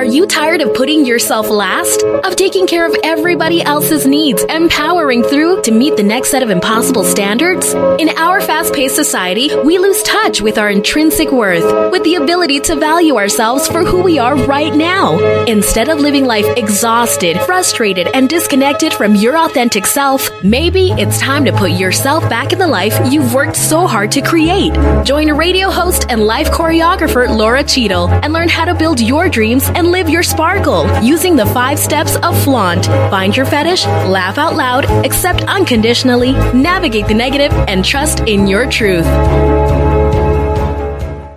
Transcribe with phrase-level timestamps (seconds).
[0.00, 2.02] Are you tired of putting yourself last?
[2.02, 6.42] Of taking care of everybody else's needs and powering through to meet the next set
[6.42, 7.74] of impossible standards?
[7.74, 12.60] In our fast paced society, we lose touch with our intrinsic worth, with the ability
[12.60, 15.18] to value ourselves for who we are right now.
[15.44, 21.44] Instead of living life exhausted, frustrated, and disconnected from your authentic self, maybe it's time
[21.44, 24.72] to put yourself back in the life you've worked so hard to create.
[25.04, 29.68] Join radio host and life choreographer Lora Cheadle and learn how to build your dreams
[29.74, 32.86] and live your sparkle using the five steps of flaunt.
[32.86, 38.70] Find your fetish, laugh out loud, accept unconditionally, navigate the negative, and trust in your
[38.70, 39.06] truth.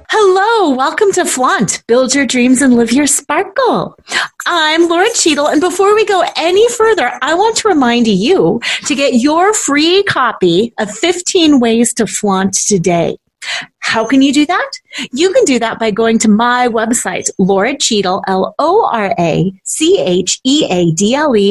[0.10, 1.84] Hello, welcome to Flaunt.
[1.88, 3.98] Build your dreams and live your sparkle.
[4.46, 8.96] I'm Lora Cheadle, and before we go any further, I want to remind you to
[8.96, 13.18] get your free copy of 15 Ways to Flaunt today.
[13.84, 14.72] How can you do that?
[15.12, 18.74] You can do that by going to my website, Lora Cheadle, L-O-R-A-C-H-E-A-D-L-E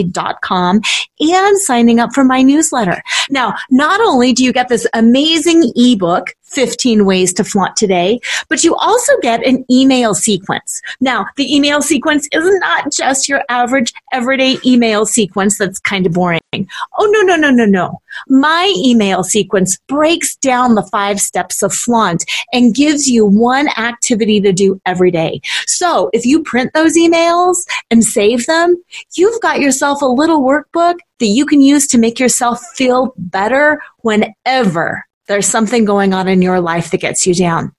[0.04, 0.80] dot com
[1.20, 3.02] and signing up for my newsletter.
[3.30, 8.62] Now, not only do you get this amazing ebook, 15 ways to flaunt today, but
[8.62, 10.82] you also get an email sequence.
[11.00, 16.12] Now, the email sequence is not just your average everyday email sequence that's kind of
[16.12, 16.40] boring.
[16.52, 18.02] Oh, no, no, no, no, no.
[18.28, 22.21] My email sequence breaks down the five steps of flaunt
[22.52, 25.40] and gives you one activity to do every day.
[25.66, 28.76] So if you print those emails and save them,
[29.16, 33.80] you've got yourself a little workbook that you can use to make yourself feel better
[33.98, 37.72] whenever there's something going on in your life that gets you down.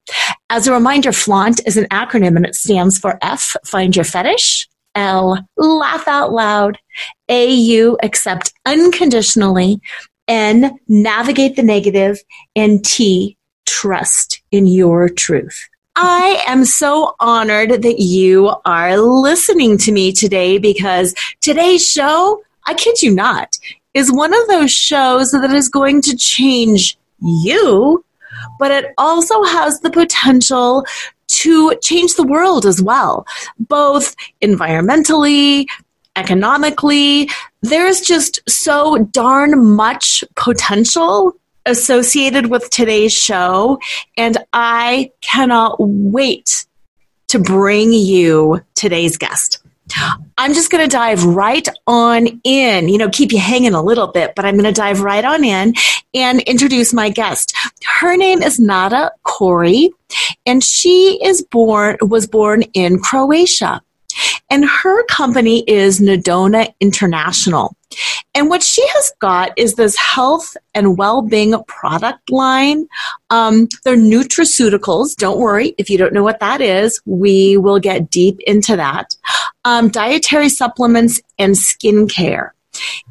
[0.50, 4.68] As a reminder, flaunt is an acronym and it stands for F, find your fetish.
[4.96, 6.78] L, laugh out loud.
[7.30, 9.82] A, you accept unconditionally.
[10.28, 12.20] N, navigate the negative.
[12.56, 15.68] And T, trust in your truth.
[15.96, 22.76] I am so honored that you are listening to me today because today's show, I
[22.76, 23.58] kid you not,
[23.94, 28.06] is one of those shows that is going to change you,
[28.60, 30.86] but it also has the potential
[31.28, 33.26] to change the world as well,
[33.60, 35.66] both environmentally,
[36.16, 37.30] economically.
[37.62, 41.36] There's just so darn much potential
[41.66, 43.80] associated with today's show,
[44.18, 46.66] and I cannot wait
[47.30, 49.60] to bring you today's guest.
[50.38, 54.08] I'm just going to dive right on in, you know, keep you hanging a little
[54.08, 55.74] bit, but I'm going to dive right on in
[56.14, 57.56] and introduce my guest.
[58.00, 59.92] Her name is Nada Corey,
[60.46, 63.82] and she is born, was born in Croatia.
[64.50, 67.76] And her company is Nadana International.
[68.36, 72.88] And what she has got is this health and well-being product line.
[73.30, 75.16] Um, they're nutraceuticals.
[75.16, 77.00] Don't worry if you don't know what that is.
[77.06, 79.16] We will get deep into that.
[79.66, 82.52] Um, dietary supplements and skincare.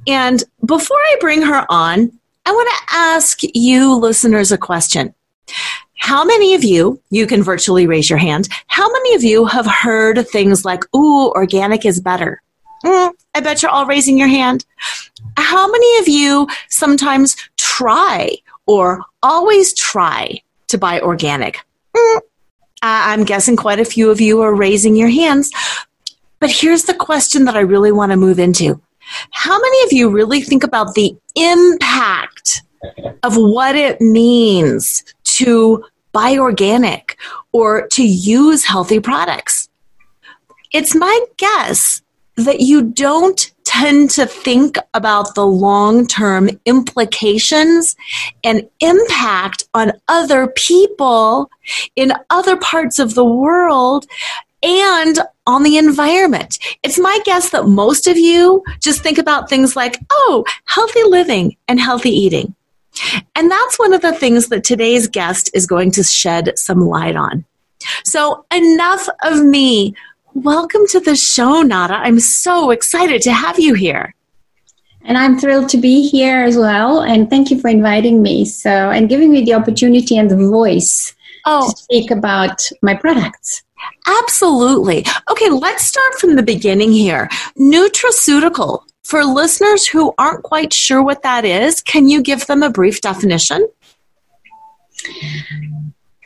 [0.06, 5.14] And before I bring her on, I want to ask you listeners a question.
[6.02, 9.66] How many of you, you can virtually raise your hand, how many of you have
[9.66, 12.42] heard things like, ooh, organic is better?
[12.84, 14.66] Mm, I bet you're all raising your hand.
[15.36, 18.36] How many of you sometimes try
[18.66, 21.58] or always try to buy organic?
[21.96, 22.20] Mm,
[22.82, 25.52] I'm guessing quite a few of you are raising your hands.
[26.40, 28.82] But here's the question that I really want to move into.
[29.30, 32.62] How many of you really think about the impact
[33.22, 37.16] of what it means to buy organic
[37.52, 39.68] or to use healthy products?
[40.72, 42.02] It's my guess
[42.36, 47.94] that you don't tend to think about the long term implications
[48.42, 51.50] and impact on other people
[51.96, 54.06] in other parts of the world
[54.62, 56.58] and on the environment.
[56.82, 61.56] It's my guess that most of you just think about things like, oh, healthy living
[61.68, 62.54] and healthy eating.
[63.34, 67.16] And that's one of the things that today's guest is going to shed some light
[67.16, 67.44] on.
[68.04, 69.94] So, enough of me
[70.34, 71.92] Welcome to the show, Nada.
[71.92, 74.14] I'm so excited to have you here.
[75.02, 77.02] And I'm thrilled to be here as well.
[77.02, 78.46] And thank you for inviting me.
[78.46, 81.70] So, and giving me the opportunity and the voice oh.
[81.70, 83.62] to speak about my products.
[84.06, 85.04] Absolutely.
[85.30, 87.28] Okay, let's start from the beginning here.
[87.58, 88.84] Nutraceutical.
[89.04, 93.00] For listeners who aren't quite sure what that is, can you give them a brief
[93.00, 93.68] definition?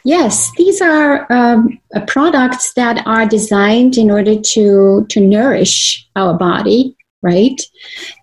[0.04, 6.34] Yes, these are um, uh, products that are designed in order to to nourish our
[6.34, 7.60] body, right?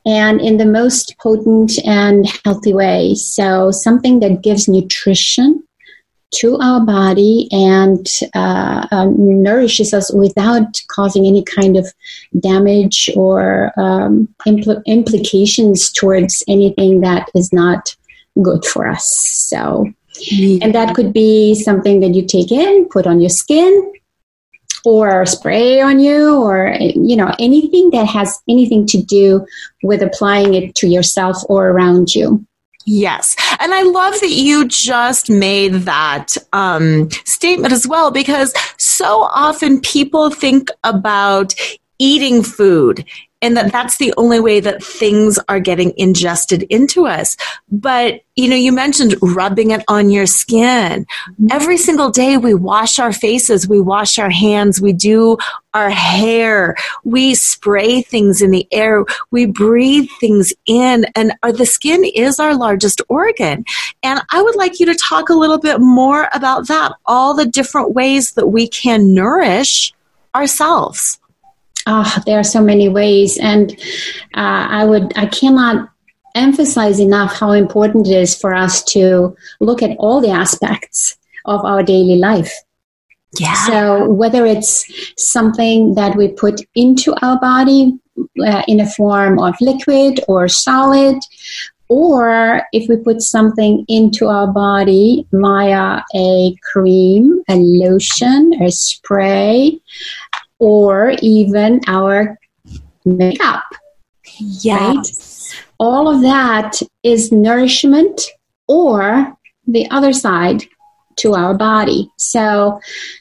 [0.06, 3.16] And in the most potent and healthy way.
[3.16, 5.62] So something that gives nutrition
[6.33, 11.88] to our body and uh, um, nourishes us without causing any kind of
[12.39, 17.95] damage or um, impl- implications towards anything that is not
[18.41, 19.07] good for us.
[19.07, 19.91] So,
[20.62, 23.94] and that could be something that you take in, put on your skin,
[24.85, 29.45] or spray on you, or you know anything that has anything to do
[29.81, 32.45] with applying it to yourself or around you.
[32.85, 33.35] Yes.
[33.59, 39.80] And I love that you just made that um, statement as well, because so often
[39.80, 41.53] people think about
[42.00, 43.06] eating food
[43.44, 47.36] and that that's the only way that things are getting ingested into us.
[47.69, 51.06] But, you know, you mentioned rubbing it on your skin.
[51.06, 51.48] Mm-hmm.
[51.51, 55.38] Every single day we wash our faces, we wash our hands, we do
[55.74, 61.66] our hair, we spray things in the air, we breathe things in, and our, the
[61.66, 63.66] skin is our largest organ.
[64.04, 67.45] And I would like you to talk a little bit more about that, all the
[67.45, 69.94] different ways that we can nourish
[70.34, 71.19] ourselves.
[71.85, 73.71] Oh, there are so many ways, and
[74.35, 75.89] uh, I would I cannot
[76.35, 81.63] emphasize enough how important it is for us to look at all the aspects of
[81.65, 82.53] our daily life.
[83.39, 83.53] Yeah.
[83.65, 84.85] So whether it's
[85.18, 88.00] something that we put into our body
[88.39, 91.18] uh, in a form of liquid or solid,
[91.89, 99.80] or if we put something into our body via a cream, a lotion, a spray,
[100.60, 102.38] or even our
[103.06, 103.64] makeup.
[104.40, 104.96] Yeah.
[104.96, 105.08] Right?
[105.80, 108.22] All of that is nourishment
[108.68, 109.36] or
[109.68, 110.64] the other side
[111.18, 112.10] to our body.
[112.18, 112.80] So,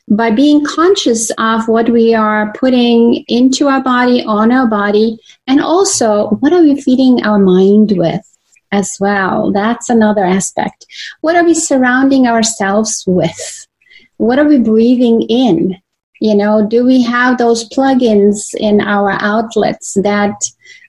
[0.09, 5.61] by being conscious of what we are putting into our body, on our body, and
[5.61, 8.23] also what are we feeding our mind with
[8.71, 9.53] as well?
[9.53, 10.87] That's another aspect.
[11.21, 13.67] What are we surrounding ourselves with?
[14.17, 15.82] What are we breathing in?
[16.23, 20.45] You know, do we have those plugins in our outlets that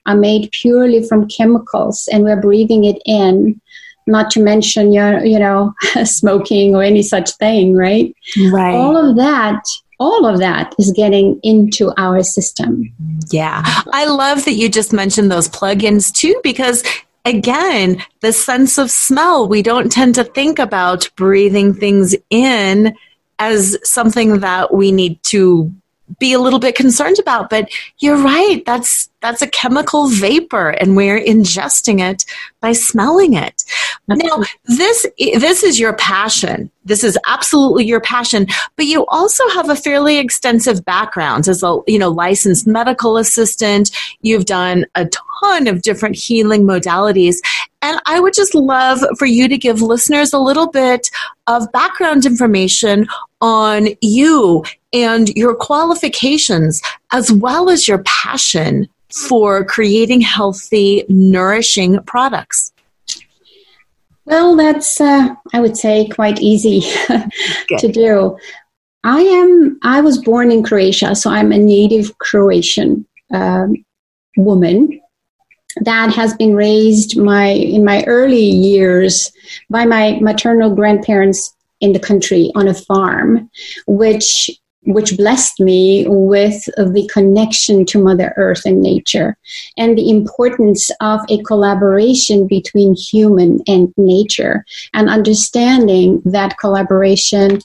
[0.06, 3.60] are made purely from chemicals and we're breathing it in?
[4.06, 8.14] Not to mention your, you know, smoking or any such thing, right?
[8.52, 8.76] Right.
[8.76, 9.60] All of that
[10.00, 12.92] all of that is getting into our system.
[13.30, 13.62] Yeah.
[13.92, 16.82] I love that you just mentioned those plugins too, because
[17.24, 22.94] again, the sense of smell, we don't tend to think about breathing things in
[23.38, 25.72] as something that we need to
[26.18, 27.50] be a little bit concerned about.
[27.50, 32.26] But you're right that's that's a chemical vapor and we're ingesting it
[32.60, 33.64] by smelling it.
[34.06, 36.70] Now this this is your passion.
[36.84, 41.80] This is absolutely your passion but you also have a fairly extensive background as a
[41.86, 43.90] you know licensed medical assistant.
[44.20, 45.08] You've done a
[45.40, 47.36] ton of different healing modalities
[47.80, 51.10] and I would just love for you to give listeners a little bit
[51.46, 53.06] of background information
[53.40, 56.80] on you and your qualifications,
[57.12, 62.72] as well as your passion for creating healthy, nourishing products.
[64.26, 66.80] Well, that's, uh, I would say, quite easy
[67.78, 68.38] to do.
[69.04, 73.84] I am, I was born in Croatia, so I'm a native Croatian um,
[74.36, 75.00] woman
[75.82, 79.32] that has been raised my in my early years
[79.68, 83.50] by my maternal grandparents in the country on a farm
[83.86, 84.50] which
[84.86, 89.36] which blessed me with the connection to mother earth and nature
[89.76, 97.60] and the importance of a collaboration between human and nature and understanding that collaboration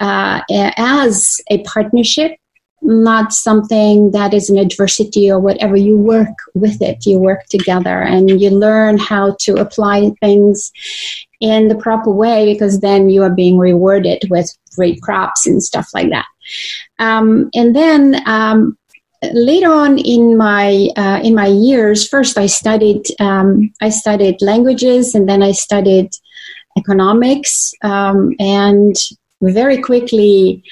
[0.00, 0.40] uh,
[0.76, 2.36] as a partnership
[2.82, 5.76] not something that is an adversity or whatever.
[5.76, 10.72] You work with it, you work together, and you learn how to apply things
[11.40, 15.88] in the proper way because then you are being rewarded with great crops and stuff
[15.94, 16.26] like that.
[16.98, 18.76] Um, and then um,
[19.32, 25.14] later on in my uh, in my years, first I studied um, I studied languages,
[25.14, 26.10] and then I studied
[26.78, 28.96] economics, um, and
[29.42, 30.62] very quickly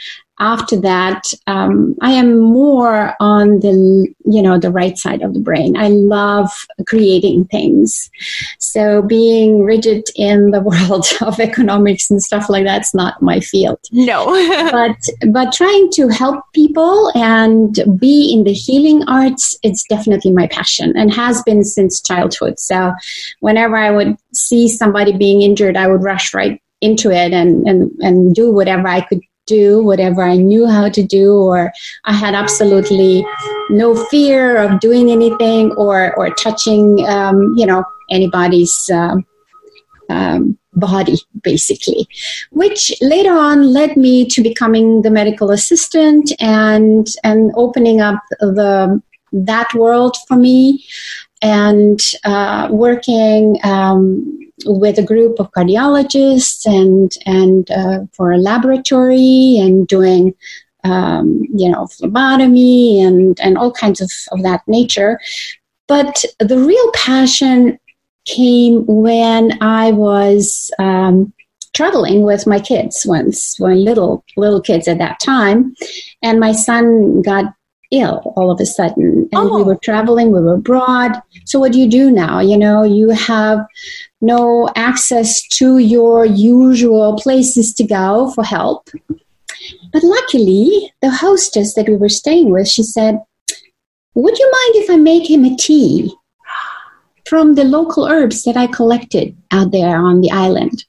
[0.40, 5.40] after that, um, I am more on the you know the right side of the
[5.40, 5.76] brain.
[5.76, 6.50] I love
[6.86, 8.10] creating things.
[8.58, 13.80] So being rigid in the world of economics and stuff like that's not my field.
[13.92, 14.26] No,
[14.72, 14.96] but
[15.32, 20.96] but trying to help people and be in the healing arts, it's definitely my passion
[20.96, 22.58] and has been since childhood.
[22.58, 22.92] So
[23.40, 27.90] whenever I would see somebody being injured, I would rush right into it and, and,
[28.00, 31.72] and do whatever I could do whatever I knew how to do, or
[32.04, 33.24] I had absolutely
[33.70, 39.24] no fear of doing anything or or touching, um, you know, anybody's um,
[40.08, 42.06] um, body basically.
[42.52, 49.00] Which later on led me to becoming the medical assistant and and opening up the
[49.32, 50.84] that world for me
[51.42, 59.56] and uh, working um, with a group of cardiologists and and uh, for a laboratory
[59.58, 60.34] and doing
[60.84, 65.20] um, you know phlebotomy and and all kinds of, of that nature.
[65.86, 67.78] But the real passion
[68.24, 71.32] came when I was um,
[71.74, 75.74] traveling with my kids once, when little little kids at that time,
[76.22, 77.46] and my son got
[77.90, 79.56] ill all of a sudden, and oh.
[79.56, 79.80] we were oh.
[79.82, 81.12] traveling, we were abroad.
[81.44, 82.40] So what do you do now?
[82.40, 83.64] You know, you have
[84.20, 88.88] no access to your usual places to go for help.
[89.92, 93.20] But luckily, the hostess that we were staying with, she said,
[94.14, 96.14] Would you mind if I make him a tea?
[97.28, 100.84] from the local herbs that I collected out there on the island.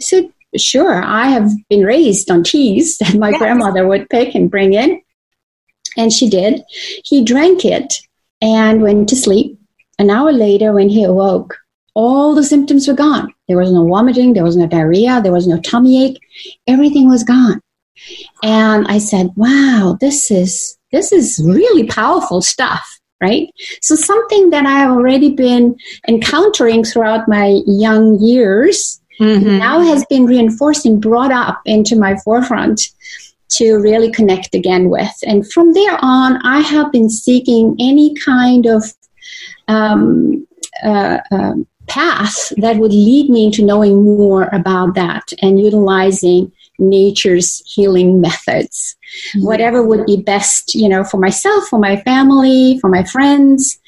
[0.00, 3.38] So, sure, I have been raised on teas that my yes.
[3.38, 5.00] grandmother would pick and bring in.
[5.96, 6.62] And she did.
[7.04, 7.94] He drank it
[8.40, 9.58] and went to sleep.
[9.98, 11.56] An hour later, when he awoke,
[11.94, 13.32] all the symptoms were gone.
[13.46, 16.20] There was no vomiting, there was no diarrhea, there was no tummy ache.
[16.66, 17.60] Everything was gone.
[18.42, 23.48] And I said, wow, this is this is really powerful stuff right?
[23.80, 25.76] So something that I have already been
[26.08, 29.58] encountering throughout my young years mm-hmm.
[29.58, 32.82] now has been reinforced and brought up into my forefront
[33.56, 35.14] to really connect again with.
[35.26, 38.84] And from there on, I have been seeking any kind of
[39.68, 40.46] um,
[40.82, 41.54] uh, uh,
[41.86, 48.96] path that would lead me into knowing more about that and utilizing nature's healing methods
[49.28, 49.46] mm-hmm.
[49.46, 53.78] whatever would be best you know for myself for my family for my friends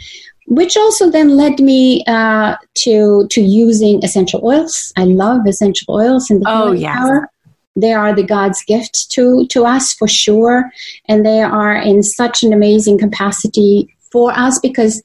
[0.46, 6.30] which also then led me uh, to to using essential oils i love essential oils
[6.30, 6.96] and the oh, yeah.
[6.96, 7.30] power
[7.76, 10.70] they are the god's gift to to us for sure
[11.06, 15.02] and they are in such an amazing capacity for us because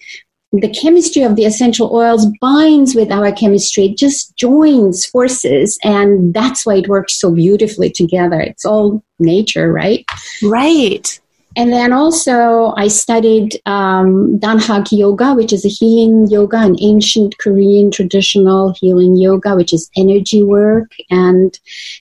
[0.54, 3.86] the chemistry of the essential oils binds with our chemistry.
[3.86, 5.78] It just joins forces.
[5.84, 8.42] And that's why it works so beautifully together.
[8.42, 10.06] It's all nature, right?
[10.44, 11.21] Right.
[11.58, 17.38] And then also, I studied um, Dahnhak Yoga, which is a healing yoga, an ancient
[17.40, 21.58] Korean traditional healing yoga, which is energy work and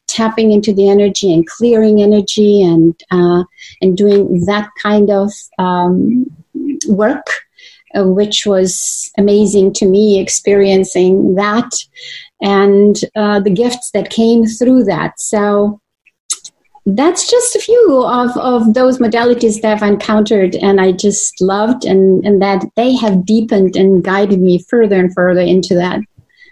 [0.07, 3.42] tapping into the energy and clearing energy and uh,
[3.83, 6.26] and doing that kind of um,
[6.87, 7.26] work
[7.95, 11.71] uh, which was amazing to me experiencing that
[12.40, 15.19] and uh, the gifts that came through that.
[15.19, 15.80] So
[16.97, 21.85] that's just a few of, of those modalities that I've encountered and I just loved
[21.85, 26.00] and, and that they have deepened and guided me further and further into that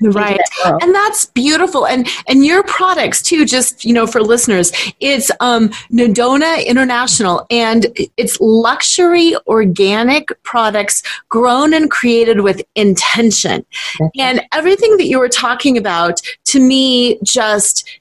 [0.00, 0.40] right.
[0.64, 1.86] that and that's beautiful.
[1.86, 7.86] And and your products too just you know for listeners it's um Nadana International and
[8.16, 13.64] it's luxury organic products grown and created with intention.
[14.18, 18.00] And everything that you were talking about to me just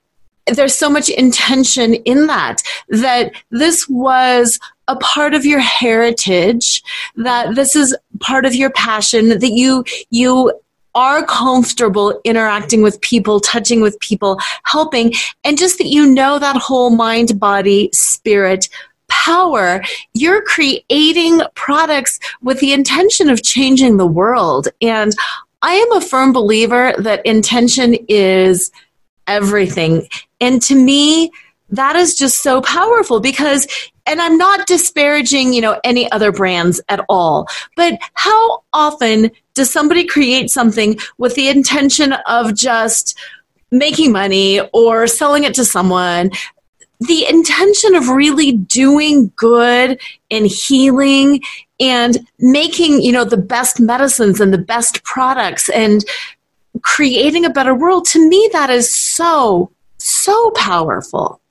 [0.54, 6.82] there's so much intention in that that this was a part of your heritage
[7.16, 10.52] that this is part of your passion that you you
[10.96, 15.14] are comfortable interacting with people, touching with people, helping,
[15.44, 18.68] and just that you know that whole mind, body, spirit
[19.08, 24.70] power, you're creating products with the intention of changing the world.
[24.82, 25.14] And
[25.62, 28.72] I am a firm believer that intention is
[29.28, 30.08] everything.
[30.40, 31.32] And to me,
[31.70, 33.68] that is just so powerful because
[34.08, 39.70] and I'm not disparaging, you know, any other brands at all, but how often does
[39.70, 43.18] somebody create something with the intention of just
[43.70, 46.32] making money or selling it to someone?
[47.02, 50.00] The intention of really doing good
[50.32, 51.42] and healing
[51.80, 56.04] and making, you know, the best medicines and the best products and
[56.84, 61.42] creating a better world, to me, that is so, so powerful.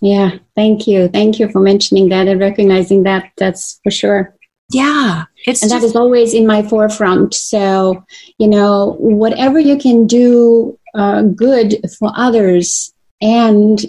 [0.00, 1.08] Yeah, thank you.
[1.08, 3.32] Thank you for mentioning that and recognizing that.
[3.36, 4.34] That's for sure.
[4.70, 5.24] Yeah.
[5.46, 7.34] It's and just- that is always in my forefront.
[7.34, 8.04] So,
[8.38, 13.84] you know, whatever you can do uh, good for others and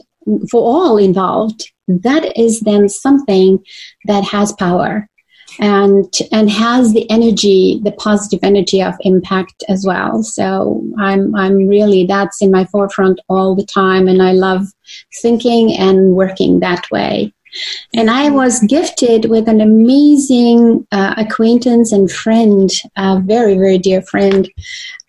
[0.49, 3.63] for all involved, that is then something
[4.05, 5.07] that has power
[5.59, 11.67] and and has the energy the positive energy of impact as well so i'm i'm
[11.67, 14.67] really that's in my forefront all the time and i love
[15.21, 17.33] thinking and working that way
[17.95, 24.01] And I was gifted with an amazing uh, acquaintance and friend, a very, very dear
[24.01, 24.49] friend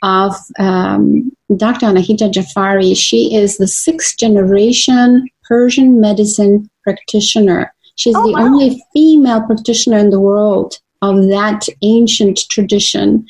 [0.03, 1.87] of um, Dr.
[1.87, 2.97] Anahita Jafari.
[2.97, 7.75] She is the sixth generation Persian medicine practitioner.
[8.01, 8.47] She's oh, the wow.
[8.47, 13.27] only female practitioner in the world of that ancient tradition.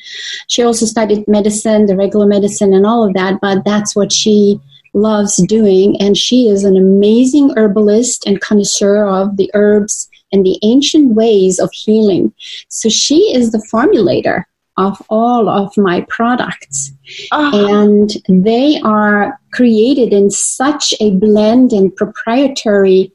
[0.47, 4.61] She also studied medicine, the regular medicine, and all of that, but that's what she
[4.93, 5.99] loves doing.
[5.99, 11.59] And she is an amazing herbalist and connoisseur of the herbs and the ancient ways
[11.59, 12.33] of healing.
[12.69, 14.45] So she is the formulator
[14.77, 16.93] of all of my products.
[17.31, 17.67] Uh-huh.
[17.69, 23.11] And they are created in such a blend and proprietary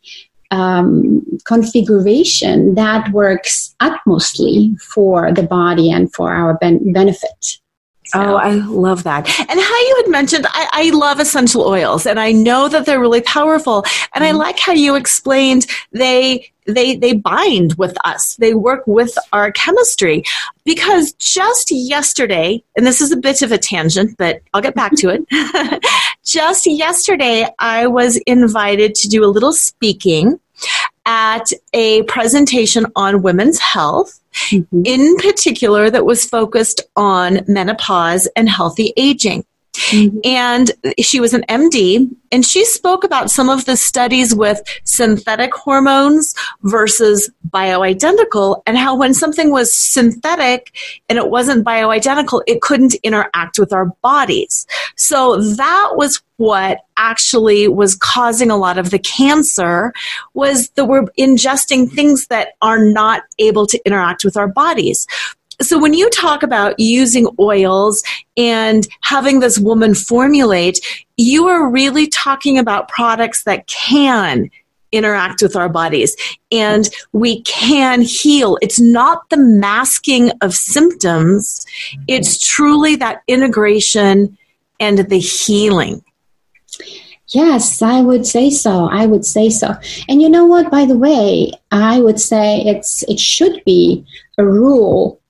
[0.51, 7.59] um, configuration that works utmostly for the body and for our ben- benefit.
[8.07, 8.21] So.
[8.21, 9.29] Oh, I love that.
[9.41, 13.01] And how you had mentioned, I, I, love essential oils and I know that they're
[13.01, 13.85] really powerful.
[14.15, 14.37] And mm-hmm.
[14.37, 18.37] I like how you explained they, they, they bind with us.
[18.37, 20.23] They work with our chemistry
[20.65, 24.93] because just yesterday, and this is a bit of a tangent, but I'll get back
[24.99, 25.83] to it.
[26.25, 30.39] just yesterday, I was invited to do a little speaking
[31.07, 34.21] at a presentation on women's health
[34.51, 34.83] mm-hmm.
[34.85, 39.45] in particular that was focused on menopause and healthy aging.
[39.77, 40.19] Mm-hmm.
[40.25, 45.55] And she was an MD, and she spoke about some of the studies with synthetic
[45.55, 50.75] hormones versus bioidentical, and how when something was synthetic
[51.09, 54.67] and it wasn't bioidentical, it couldn't interact with our bodies.
[54.97, 59.93] So that was what actually was causing a lot of the cancer
[60.35, 65.07] was that we're ingesting things that are not able to interact with our bodies
[65.61, 68.03] so when you talk about using oils
[68.37, 70.79] and having this woman formulate,
[71.17, 74.51] you are really talking about products that can
[74.93, 76.17] interact with our bodies
[76.53, 78.59] and we can heal.
[78.63, 81.67] It's not the masking of symptoms,
[82.07, 84.37] it's truly that integration
[84.79, 86.03] and the healing.
[87.29, 88.89] Yes, I would say so.
[88.89, 89.75] I would say so.
[90.09, 94.07] And you know what, by the way, I would say it's it should be
[94.39, 95.21] a rule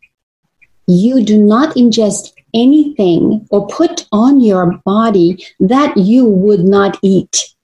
[0.86, 7.54] you do not ingest anything or put on your body that you would not eat,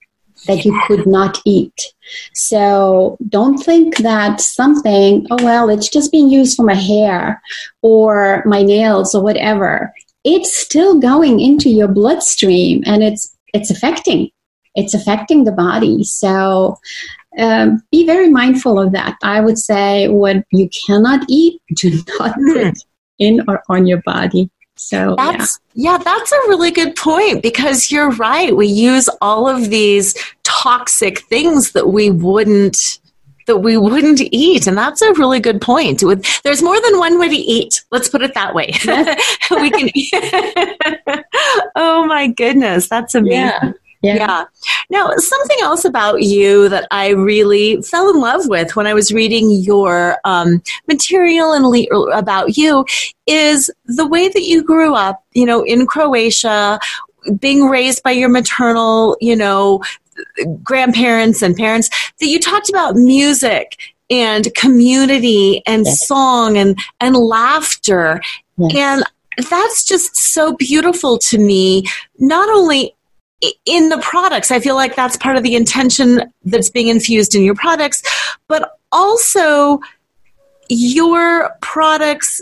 [0.47, 1.93] that you could not eat.
[2.33, 7.41] So don't think that something, oh, well, it's just being used for my hair
[7.81, 9.93] or my nails or whatever.
[10.23, 14.29] It's still going into your bloodstream and it's, it's affecting.
[14.75, 16.03] It's affecting the body.
[16.03, 16.77] So
[17.37, 19.17] um, be very mindful of that.
[19.23, 22.77] I would say what you cannot eat, do not put
[23.23, 24.49] in or on your body.
[24.75, 25.91] So that's yeah.
[25.91, 28.55] yeah, that's a really good point because you're right.
[28.55, 32.99] We use all of these toxic things that we wouldn't
[33.45, 37.19] that we wouldn't eat and that's a really good point With there's more than one
[37.19, 38.71] way to eat let's put it that way
[39.51, 39.89] we can
[41.75, 43.73] oh my goodness that's amazing yeah.
[44.03, 44.15] Yeah.
[44.15, 44.45] yeah.
[44.89, 49.13] Now, something else about you that I really fell in love with when I was
[49.13, 52.85] reading your um, material and le- about you
[53.25, 56.79] is the way that you grew up, you know, in Croatia,
[57.39, 59.81] being raised by your maternal, you know,
[60.61, 61.89] grandparents and parents,
[62.19, 63.77] that you talked about music
[64.09, 66.05] and community and yes.
[66.05, 68.21] song and, and laughter.
[68.57, 68.75] Yes.
[68.75, 71.85] And that's just so beautiful to me,
[72.19, 72.95] not only
[73.65, 74.51] in the products.
[74.51, 78.03] I feel like that's part of the intention that's being infused in your products,
[78.47, 79.79] but also
[80.69, 82.41] your products,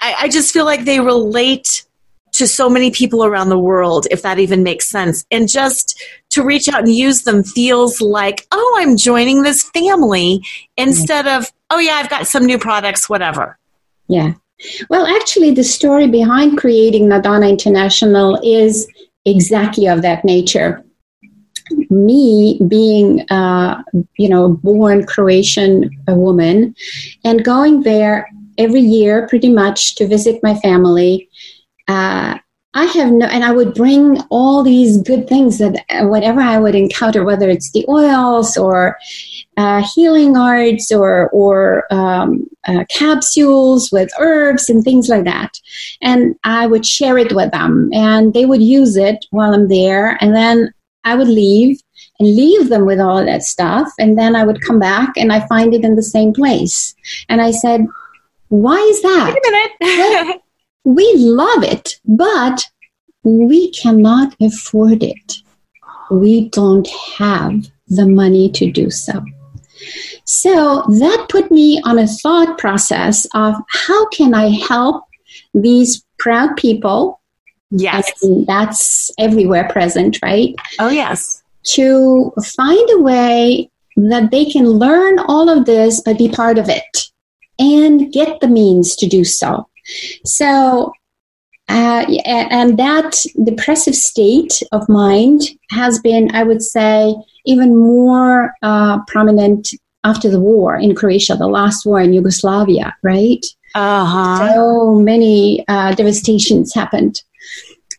[0.00, 1.84] I, I just feel like they relate
[2.32, 5.26] to so many people around the world, if that even makes sense.
[5.30, 6.00] And just
[6.30, 10.44] to reach out and use them feels like, oh, I'm joining this family
[10.76, 13.58] instead of, oh, yeah, I've got some new products, whatever.
[14.06, 14.34] Yeah.
[14.88, 18.86] Well, actually, the story behind creating Nadana International is
[19.24, 20.84] exactly of that nature.
[21.88, 23.82] Me being, uh,
[24.16, 26.74] you know, born Croatian a woman,
[27.24, 28.28] and going there
[28.58, 31.28] every year, pretty much to visit my family.
[31.86, 32.38] Uh,
[32.74, 36.74] I have no, and I would bring all these good things that whatever I would
[36.74, 38.96] encounter, whether it's the oils or
[39.56, 45.52] uh, healing arts or or um, uh, capsules with herbs and things like that,
[46.00, 50.16] and I would share it with them, and they would use it while I'm there,
[50.20, 50.72] and then
[51.04, 51.80] I would leave
[52.18, 55.46] and leave them with all that stuff, and then I would come back and I
[55.46, 56.94] find it in the same place,
[57.28, 57.86] and I said,
[58.48, 60.40] "Why is that?" Wait a minute.
[60.84, 62.64] we love it, but
[63.22, 65.38] we cannot afford it.
[66.10, 69.22] We don't have the money to do so.
[70.24, 75.04] So that put me on a thought process of how can I help
[75.54, 77.20] these proud people?
[77.70, 78.10] Yes.
[78.46, 80.54] that's everywhere present, right?
[80.80, 81.42] Oh, yes.
[81.74, 86.68] To find a way that they can learn all of this, but be part of
[86.68, 87.10] it
[87.58, 89.68] and get the means to do so.
[90.24, 90.92] So,
[91.68, 97.14] uh, and that depressive state of mind has been, I would say,
[97.44, 99.68] even more uh, prominent
[100.04, 103.44] after the war in Croatia, the last war in Yugoslavia, right?
[103.74, 104.54] Uh-huh.
[104.54, 107.22] So many uh, devastations happened.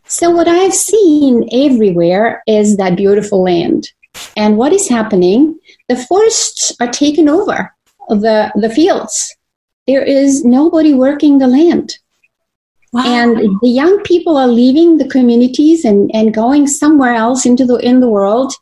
[0.06, 3.90] So, what I've seen everywhere is that beautiful land.
[4.36, 5.58] And what is happening?
[5.88, 7.74] The forests are taken over
[8.10, 9.36] the, the fields.
[9.88, 11.94] There is nobody working the land.
[12.92, 13.04] Wow.
[13.06, 17.78] And the young people are leaving the communities and, and going somewhere else into the
[17.78, 18.54] in the world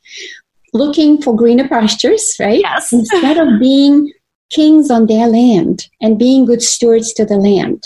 [0.74, 2.60] looking for greener pastures, right?
[2.60, 2.94] Yes.
[2.94, 4.12] Instead of being
[4.50, 7.84] kings on their land and being good stewards to the land.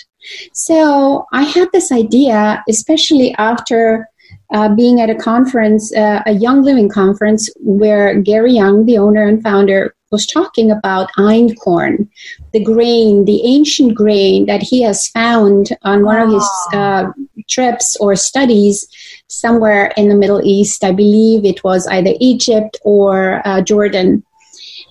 [0.53, 4.07] So I had this idea, especially after
[4.53, 9.27] uh, being at a conference, uh, a Young Living conference, where Gary Young, the owner
[9.27, 12.07] and founder, was talking about einkorn,
[12.53, 17.11] the grain, the ancient grain that he has found on one of his uh,
[17.49, 18.87] trips or studies
[19.33, 20.83] somewhere in the Middle East.
[20.83, 24.23] I believe it was either Egypt or uh, Jordan.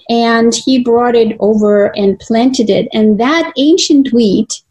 [0.09, 2.89] And he brought it over and planted it.
[2.93, 4.63] And that ancient wheat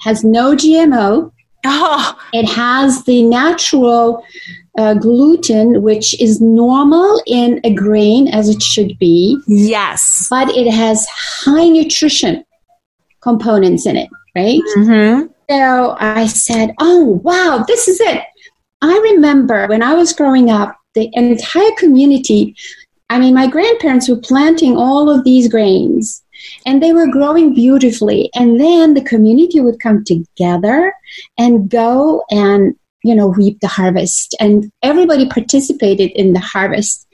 [0.00, 1.32] has no GMO.
[1.64, 2.18] Oh.
[2.34, 4.22] It has the natural
[4.78, 9.40] uh, gluten, which is normal in a grain as it should be.
[9.46, 10.28] Yes.
[10.28, 12.44] But it has high nutrition
[13.20, 14.60] components in it, right?
[14.76, 15.26] Mm-hmm.
[15.50, 18.22] So I said, oh, wow, this is it.
[18.80, 22.56] I remember when I was growing up, the entire community,
[23.10, 26.22] I mean, my grandparents were planting all of these grains
[26.66, 28.30] and they were growing beautifully.
[28.34, 30.92] And then the community would come together
[31.36, 34.34] and go and you know, reap the harvest.
[34.40, 37.06] And everybody participated in the harvest.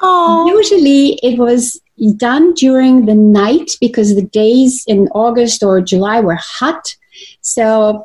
[0.00, 0.48] Aww.
[0.48, 1.80] Usually it was
[2.16, 6.94] done during the night because the days in August or July were hot.
[7.40, 8.04] So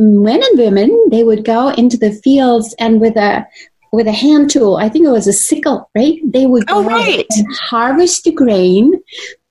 [0.00, 3.46] men and women, they would go into the fields and with a
[3.92, 6.20] with a hand tool, I think it was a sickle, right?
[6.24, 7.26] They would oh, right.
[7.58, 8.92] harvest the grain,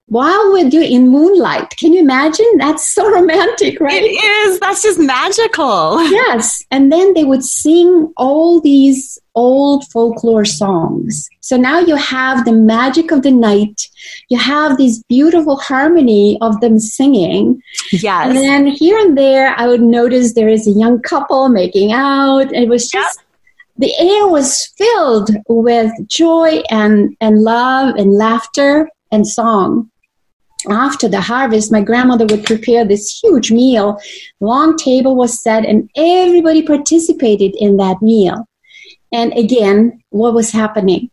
[0.10, 1.70] while we're doing in moonlight.
[1.78, 2.46] Can you imagine?
[2.58, 4.04] That's so romantic, right?
[4.04, 4.60] It is.
[4.60, 6.04] That's just magical.
[6.10, 6.66] Yes.
[6.72, 11.30] And then they would sing all these old folklore songs.
[11.42, 13.88] So now you have the magic of the night.
[14.30, 17.62] You have this beautiful harmony of them singing.
[17.92, 18.28] Yes.
[18.28, 22.52] And then here and there, I would notice there is a young couple making out.
[22.52, 23.20] It was just.
[23.20, 23.26] Yep
[23.80, 29.90] the air was filled with joy and, and love and laughter and song
[30.68, 34.00] after the harvest, my grandmother would prepare this huge meal.
[34.40, 38.48] Long table was set, and everybody participated in that meal.
[39.12, 41.10] And again, what was happening?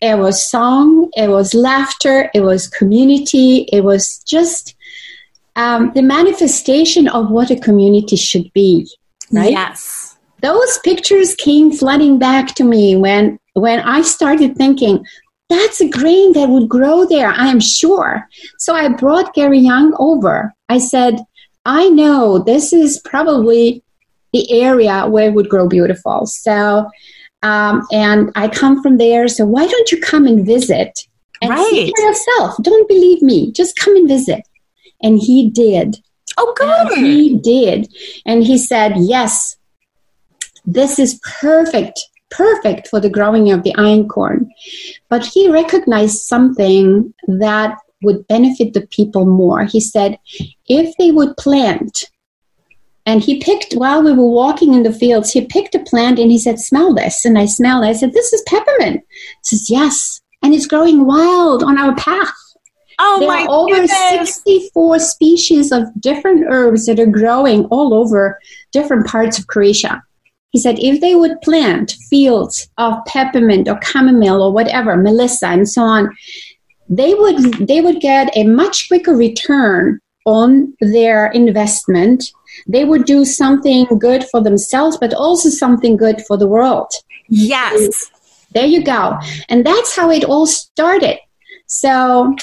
[0.00, 4.74] It was song, it was laughter, it was community, it was just
[5.56, 8.86] um, the manifestation of what a community should be.
[9.32, 9.52] Right?
[9.52, 10.16] Yes.
[10.42, 15.06] Those pictures came flooding back to me when when I started thinking,
[15.48, 18.28] that's a grain that would grow there, I am sure.
[18.58, 20.52] So I brought Gary Young over.
[20.68, 21.18] I said,
[21.64, 23.82] I know this is probably
[24.32, 26.26] the area where it would grow beautiful.
[26.26, 26.90] So,
[27.42, 29.28] um, and I come from there.
[29.28, 31.06] So why don't you come and visit
[31.40, 31.68] and right.
[31.70, 32.56] see for yourself?
[32.62, 33.52] Don't believe me.
[33.52, 34.40] Just come and visit.
[35.02, 35.98] And he did.
[36.36, 36.98] Oh, good.
[36.98, 37.92] And he did.
[38.26, 39.56] And he said, yes,
[40.64, 42.00] this is perfect
[42.36, 44.48] perfect for the growing of the einkorn.
[45.08, 49.64] But he recognized something that would benefit the people more.
[49.64, 50.18] He said,
[50.68, 52.10] if they would plant,
[53.06, 56.30] and he picked, while we were walking in the fields, he picked a plant and
[56.30, 57.24] he said, Smell this.
[57.24, 57.88] And I smelled it.
[57.88, 59.02] I said, This is peppermint.
[59.02, 60.20] He says, Yes.
[60.42, 62.32] And it's growing wild on our path.
[62.98, 64.36] Oh there my are over goodness.
[64.36, 68.38] 64 species of different herbs that are growing all over
[68.72, 70.02] different parts of Croatia.
[70.54, 75.68] He said if they would plant fields of peppermint or chamomile or whatever, melissa and
[75.68, 76.16] so on,
[76.88, 82.30] they would they would get a much quicker return on their investment.
[82.68, 86.92] They would do something good for themselves, but also something good for the world.
[87.28, 88.12] Yes.
[88.52, 89.18] There you go.
[89.48, 91.18] And that's how it all started.
[91.66, 92.36] So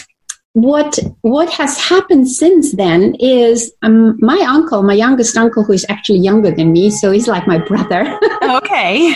[0.53, 5.85] what what has happened since then is um, my uncle, my youngest uncle, who is
[5.89, 8.19] actually younger than me, so he's like my brother.
[8.43, 9.13] okay.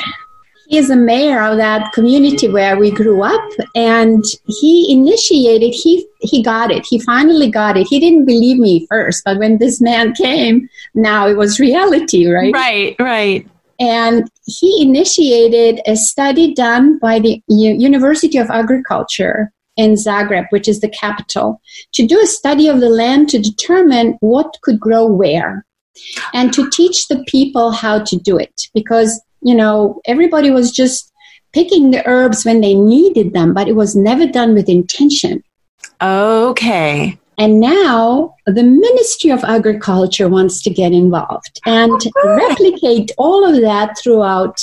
[0.67, 6.07] he is a mayor of that community where we grew up and he initiated he
[6.21, 9.79] he got it he finally got it he didn't believe me first but when this
[9.79, 13.47] man came now it was reality right right right
[13.79, 20.67] and he initiated a study done by the U- university of agriculture in zagreb which
[20.67, 21.61] is the capital
[21.93, 25.65] to do a study of the land to determine what could grow where
[26.33, 31.13] and to teach the people how to do it because you know, everybody was just
[31.53, 35.43] picking the herbs when they needed them, but it was never done with intention.
[36.01, 37.17] Okay.
[37.37, 43.95] And now the Ministry of Agriculture wants to get involved and replicate all of that
[44.01, 44.59] throughout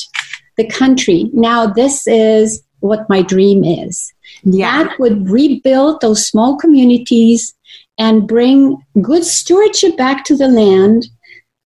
[0.56, 1.30] the country.
[1.32, 4.11] Now, this is what my dream is.
[4.44, 4.84] Yeah.
[4.84, 7.54] That would rebuild those small communities
[7.98, 11.06] and bring good stewardship back to the land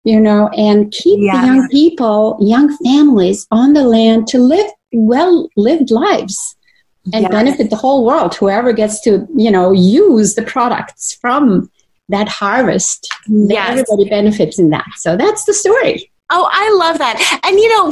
[0.07, 5.49] you know, and keep the young people, young families on the land to live well
[5.57, 6.57] lived lives
[7.13, 7.33] and yes.
[7.33, 8.33] benefit the whole world.
[8.37, 11.69] Whoever gets to, you know, use the products from
[12.09, 13.69] that harvest, yes.
[13.69, 14.87] everybody benefits in that.
[14.97, 16.09] So that's the story.
[16.31, 17.41] Oh, I love that.
[17.45, 17.91] And you know,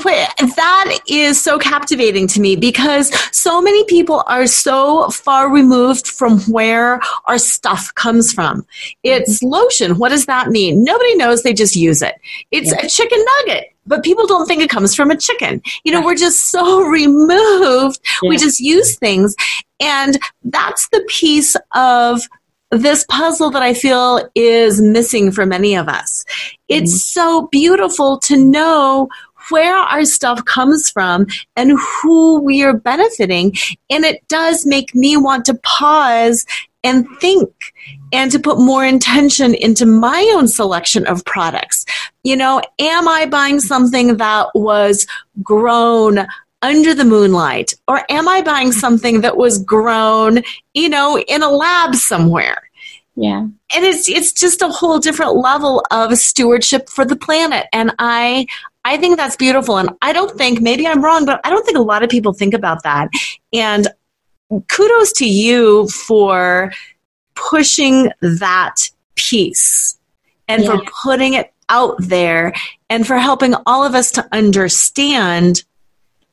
[0.55, 6.40] that is so captivating to me because so many people are so far removed from
[6.42, 8.66] where our stuff comes from.
[9.03, 9.53] It's mm-hmm.
[9.53, 9.99] lotion.
[9.99, 10.83] What does that mean?
[10.83, 11.42] Nobody knows.
[11.42, 12.16] They just use it.
[12.51, 12.85] It's yeah.
[12.85, 15.61] a chicken nugget but people don't think it comes from a chicken.
[15.85, 18.01] You know, we're just so removed.
[18.23, 18.31] Yeah.
[18.31, 19.35] We just use things.
[19.81, 22.23] And that's the piece of
[22.70, 26.24] this puzzle that I feel is missing for many of us.
[26.68, 27.20] It's mm-hmm.
[27.20, 29.09] so beautiful to know
[29.50, 33.55] where our stuff comes from and who we are benefiting.
[33.90, 36.46] And it does make me want to pause
[36.83, 37.50] and think
[38.12, 41.85] and to put more intention into my own selection of products.
[42.22, 45.07] You know, am I buying something that was
[45.42, 46.27] grown
[46.64, 47.74] under the moonlight?
[47.87, 52.70] Or am I buying something that was grown, you know, in a lab somewhere?
[53.16, 53.42] Yeah.
[53.42, 57.66] And it's it's just a whole different level of stewardship for the planet.
[57.72, 58.46] And I
[58.85, 59.79] I think that's beautiful.
[59.79, 62.33] And I don't think, maybe I'm wrong, but I don't think a lot of people
[62.33, 63.09] think about that.
[63.53, 63.88] And
[64.68, 66.72] kudos to you for
[67.35, 68.77] pushing that
[69.14, 69.98] piece
[70.48, 70.70] and yeah.
[70.70, 72.53] for putting it out there
[72.90, 75.64] and for helping all of us to understand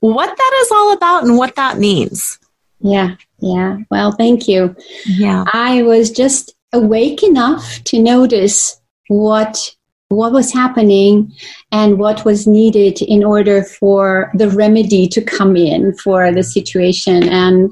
[0.01, 2.37] what that is all about and what that means.
[2.81, 3.77] Yeah, yeah.
[3.89, 4.75] Well, thank you.
[5.05, 5.45] Yeah.
[5.53, 9.75] I was just awake enough to notice what
[10.09, 11.33] what was happening
[11.71, 17.23] and what was needed in order for the remedy to come in for the situation
[17.29, 17.71] and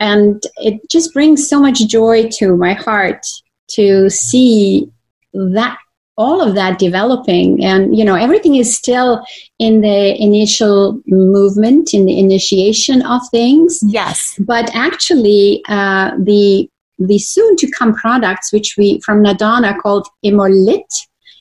[0.00, 3.24] and it just brings so much joy to my heart
[3.68, 4.90] to see
[5.32, 5.78] that
[6.16, 7.64] all of that developing.
[7.64, 9.24] And you know everything is still
[9.58, 13.80] in the initial movement in the initiation of things.
[13.82, 14.38] Yes.
[14.38, 20.84] But actually uh, the the soon to come products which we from nadana called Emollit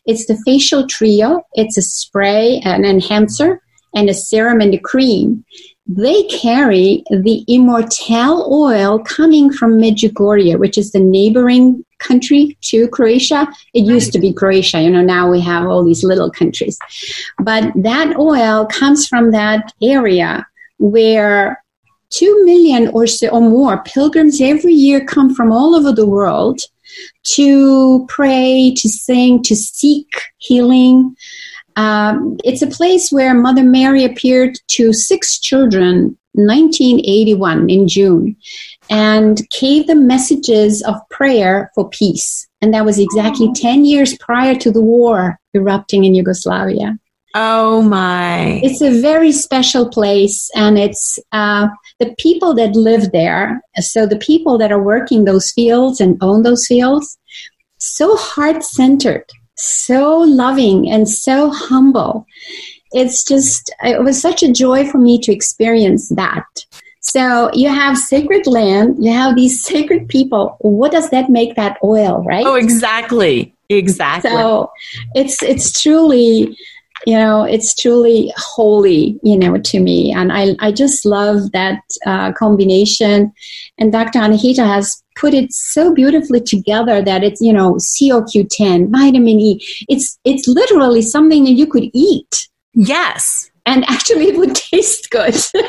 [0.05, 1.43] it's the facial trio.
[1.53, 3.61] It's a spray an enhancer
[3.93, 5.43] and a serum and a cream.
[5.87, 13.47] They carry the Immortelle oil coming from Medjugorje, which is the neighboring country to Croatia.
[13.73, 16.77] It used to be Croatia, you know, now we have all these little countries.
[17.39, 20.45] But that oil comes from that area
[20.77, 21.63] where
[22.09, 26.59] two million or so or more pilgrims every year come from all over the world
[27.23, 31.15] to pray, to sing, to seek healing.
[31.77, 38.35] Um, it's a place where Mother Mary appeared to six children 1981 in June
[38.91, 42.47] and gave them messages of prayer for peace.
[42.61, 43.53] And that was exactly oh.
[43.55, 46.99] 10 years prior to the war erupting in Yugoslavia.
[47.33, 48.59] Oh my.
[48.61, 53.61] It's a very special place, and it's uh, the people that live there.
[53.79, 57.17] So, the people that are working those fields and own those fields,
[57.77, 59.23] so heart centered
[59.61, 62.25] so loving and so humble.
[62.91, 66.45] It's just, it was such a joy for me to experience that.
[67.01, 70.55] So you have sacred land, you have these sacred people.
[70.59, 72.45] What does that make that oil, right?
[72.45, 73.53] Oh, exactly.
[73.69, 74.29] Exactly.
[74.29, 74.71] So
[75.15, 76.57] it's it's truly
[77.05, 81.81] you know it's truly holy you know to me and i, I just love that
[82.05, 83.31] uh, combination
[83.77, 89.39] and dr anahita has put it so beautifully together that it's you know coq10 vitamin
[89.39, 95.09] e it's it's literally something that you could eat yes and actually it would taste
[95.09, 95.59] good so,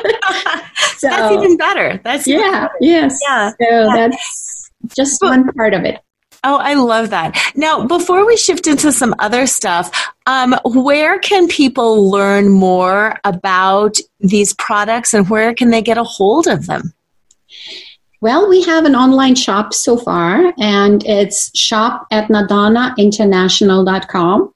[1.01, 2.73] that's even better that's yeah better.
[2.81, 4.07] yes yeah so yeah.
[4.09, 5.99] that's just one part of it
[6.45, 7.37] Oh, I love that.
[7.55, 13.95] Now, before we shift into some other stuff, um, where can people learn more about
[14.19, 16.93] these products and where can they get a hold of them?
[18.19, 24.52] Well, we have an online shop so far, and it's shop at nadanainternational.com.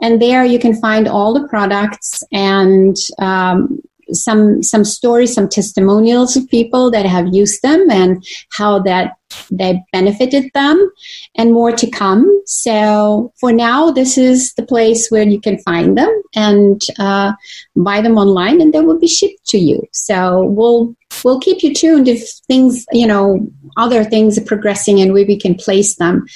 [0.00, 3.80] And there you can find all the products and um,
[4.12, 9.12] some some stories, some testimonials of people that have used them and how that
[9.50, 10.90] they benefited them,
[11.36, 12.42] and more to come.
[12.46, 17.32] So for now, this is the place where you can find them and uh,
[17.76, 19.82] buy them online, and they will be shipped to you.
[19.92, 25.12] So we'll we'll keep you tuned if things, you know, other things are progressing and
[25.12, 26.26] where we can place them.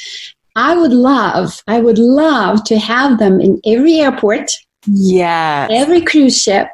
[0.56, 4.50] I would love, I would love to have them in every airport.
[4.86, 5.66] Yeah.
[5.70, 6.68] Every cruise ship,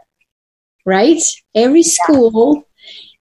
[0.84, 1.22] right?
[1.54, 2.64] Every school,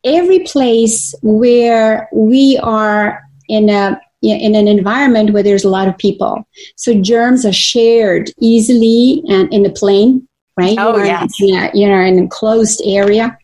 [0.03, 5.97] every place where we are in a in an environment where there's a lot of
[5.97, 6.45] people.
[6.75, 10.75] So germs are shared easily and in the plane, right?
[10.77, 11.25] Oh, yeah.
[11.39, 13.37] Yeah, you know, in an enclosed area.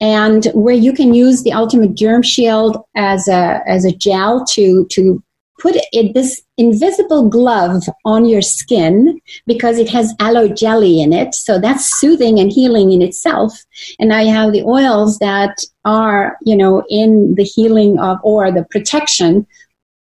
[0.00, 4.86] And where you can use the ultimate germ shield as a as a gel to
[4.86, 5.22] to
[5.60, 11.34] put it, this invisible glove on your skin because it has aloe jelly in it.
[11.34, 13.52] So that's soothing and healing in itself.
[13.98, 18.50] And now you have the oils that are, you know, in the healing of or
[18.50, 19.46] the protection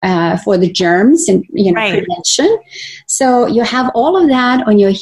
[0.03, 2.05] uh, for the germs and you know right.
[2.05, 2.59] prevention.
[3.07, 4.93] So you have all of that on your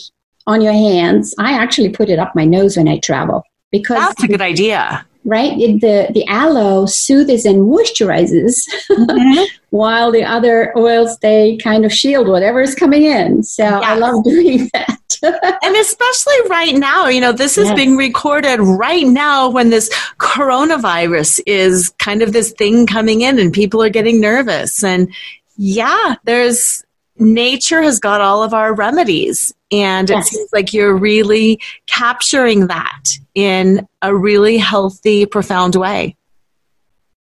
[0.47, 1.35] on your hands.
[1.39, 5.06] I actually put it up my nose when I travel because that's a good idea
[5.27, 5.59] right?
[5.59, 9.45] It, the the aloe soothes and moisturizes, mm-hmm.
[9.71, 13.43] while the other oils they kind of shield whatever is coming in.
[13.43, 13.83] So yes.
[13.85, 14.99] I love doing that.
[15.63, 17.77] and especially right now, you know, this is yes.
[17.77, 23.53] being recorded right now when this coronavirus is kind of this thing coming in, and
[23.53, 24.83] people are getting nervous.
[24.83, 25.13] And
[25.57, 26.85] yeah, there's
[27.19, 30.27] nature has got all of our remedies and yes.
[30.27, 33.03] it seems like you're really capturing that
[33.35, 36.17] in a really healthy, profound way.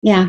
[0.02, 0.28] Yeah.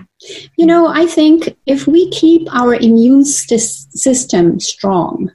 [0.56, 5.32] You know, I think if we keep our immune st- system strong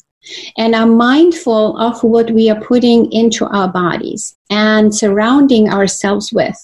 [0.57, 6.59] and are mindful of what we are putting into our bodies and surrounding ourselves with,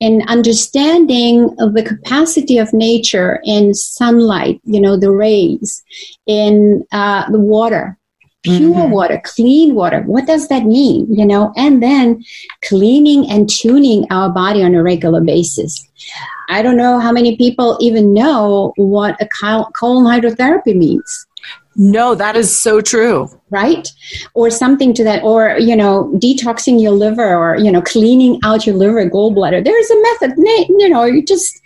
[0.00, 5.82] and understanding of the capacity of nature in sunlight, you know, the rays,
[6.26, 7.98] in uh, the water,
[8.44, 8.90] pure mm-hmm.
[8.90, 10.02] water, clean water.
[10.02, 11.12] What does that mean?
[11.12, 12.24] You know, and then
[12.64, 15.84] cleaning and tuning our body on a regular basis.
[16.48, 21.26] I don't know how many people even know what a colon hydrotherapy means.
[21.80, 23.30] No, that is so true.
[23.50, 23.88] Right?
[24.34, 28.66] Or something to that, or, you know, detoxing your liver or, you know, cleaning out
[28.66, 29.64] your liver, gallbladder.
[29.64, 31.60] There's a method, you know, you just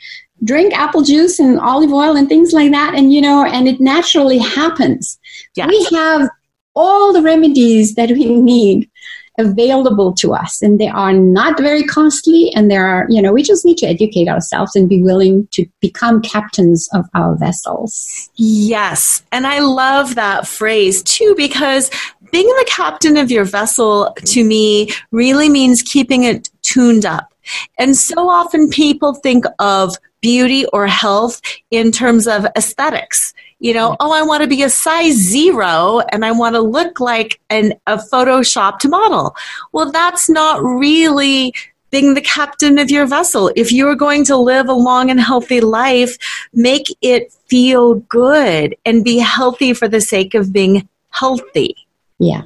[0.45, 2.95] drink apple juice and olive oil and things like that.
[2.95, 5.19] And, you know, and it naturally happens.
[5.57, 5.69] Yes.
[5.69, 6.29] We have
[6.75, 8.91] all the remedies that we need
[9.39, 10.61] available to us.
[10.63, 13.87] And they are not very costly and there are you know we just need to
[13.87, 18.31] educate ourselves and be willing to become captains of our vessels.
[18.37, 19.23] Yes.
[19.33, 21.91] And i love that phrase too because
[22.33, 27.33] being the captain of your vessel to me really means keeping it tuned up.
[27.79, 33.97] And so often people think of beauty or health in terms of aesthetics you know,
[34.01, 37.75] oh, I want to be a size zero and I want to look like an,
[37.87, 39.37] a photoshopped model.
[39.71, 41.55] Well, that's not really
[41.93, 43.53] being the captain of your vessel.
[43.55, 46.19] If you're going to live a long and healthy life,
[46.53, 51.77] make it feel good and be healthy for the sake of being healthy.
[52.19, 52.43] Yeah.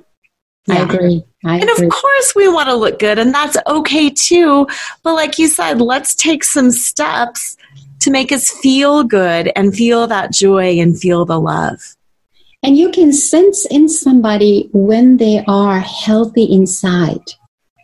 [0.68, 1.24] I agree.
[1.44, 1.87] I and agree.
[1.87, 4.66] of course, we want to look good, and that's okay too.
[5.05, 7.57] But, like you said, let's take some steps
[8.00, 11.96] to make us feel good and feel that joy and feel the love.
[12.62, 17.22] And you can sense in somebody when they are healthy inside,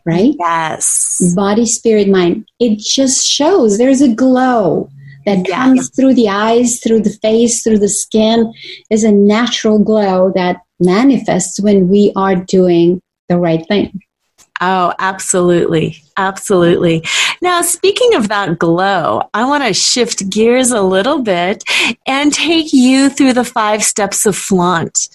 [0.04, 0.34] right?
[0.38, 1.34] Yes.
[1.36, 2.48] Body, spirit, mind.
[2.58, 4.90] It just shows there's a glow
[5.24, 5.56] that yeah.
[5.56, 8.52] comes through the eyes, through the face, through the skin.
[8.90, 14.00] Is a natural glow that manifests when we are doing the right thing.
[14.64, 16.00] Oh, absolutely.
[16.16, 17.02] Absolutely.
[17.40, 21.64] Now, speaking of that glow, I want to shift gears a little bit
[22.06, 25.08] and take you through the five steps of flaunt.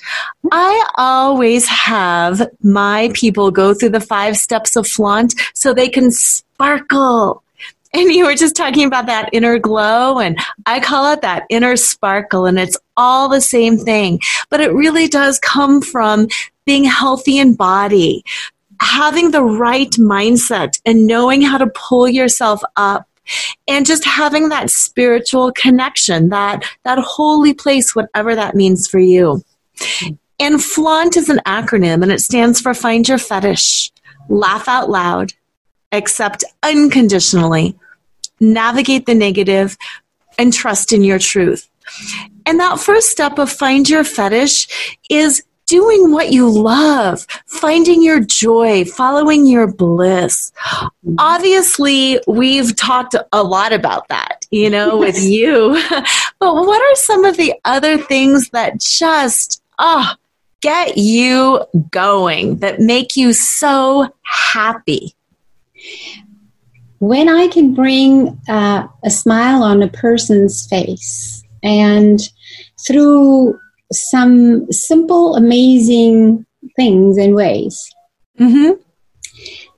[0.52, 6.12] I always have my people go through the five steps of flaunt so they can
[6.12, 7.42] sparkle.
[7.94, 11.78] And you were just talking about that inner glow, and I call it that inner
[11.78, 14.20] sparkle, and it's all the same thing.
[14.50, 16.28] But it really does come from
[16.66, 18.26] being healthy in body,
[18.82, 23.08] having the right mindset and knowing how to pull yourself up
[23.68, 29.44] and just having that spiritual connection, that, that holy place, whatever that means for you.
[30.40, 33.92] And FLAUNT is an acronym and it stands for Find Your Fetish,
[34.30, 35.34] Laugh Out Loud,
[35.92, 37.76] Accept Unconditionally,
[38.40, 39.78] Navigate the Negative,
[40.38, 41.68] and Trust in Your Truth.
[42.46, 48.22] And that first step of Find Your Fetish is doing what you love, finding your
[48.22, 50.52] joy, following your bliss.
[51.20, 55.82] Obviously, we've talked a lot about that, you know, with you.
[56.40, 60.22] but what are some of the other things that just, ah, oh,
[60.62, 65.14] get you going, that make you so happy?
[67.00, 72.20] When I can bring uh, a smile on a person's face and
[72.88, 73.60] through
[73.92, 77.94] some simple, amazing things and ways.
[78.40, 78.82] Mm-hmm.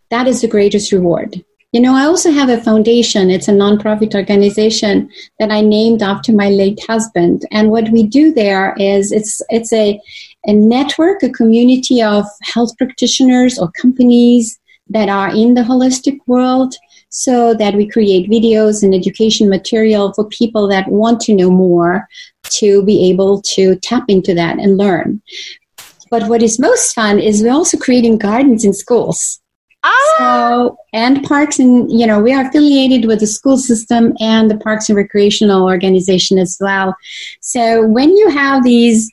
[0.10, 1.44] That is the greatest reward.
[1.72, 3.30] You know, I also have a foundation.
[3.30, 7.46] It's a nonprofit organization that I named after my late husband.
[7.52, 10.02] And what we do there is it's it's a,
[10.46, 16.74] a network, a community of health practitioners or companies that are in the holistic world
[17.10, 22.08] so that we create videos and education material for people that want to know more
[22.44, 25.22] to be able to tap into that and learn.
[26.10, 29.40] But what is most fun is we're also creating gardens in schools.
[29.84, 30.16] Ah.
[30.18, 34.58] So, and parks and, you know, we are affiliated with the school system and the
[34.58, 36.96] Parks and Recreational Organization as well.
[37.42, 39.10] So when you have these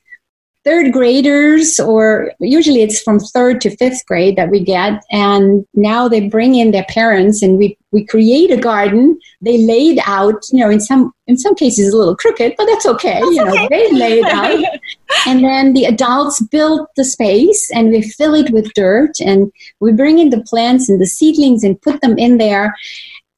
[0.66, 6.08] third graders, or usually it's from third to fifth grade that we get, and now
[6.08, 9.18] they bring in their parents, and we we create a garden.
[9.40, 12.84] They laid out, you know, in some in some cases a little crooked, but that's
[12.84, 13.20] okay.
[13.20, 13.68] That's you know, okay.
[13.68, 14.64] they laid out,
[15.26, 19.92] and then the adults build the space, and we fill it with dirt, and we
[19.92, 22.74] bring in the plants and the seedlings and put them in there,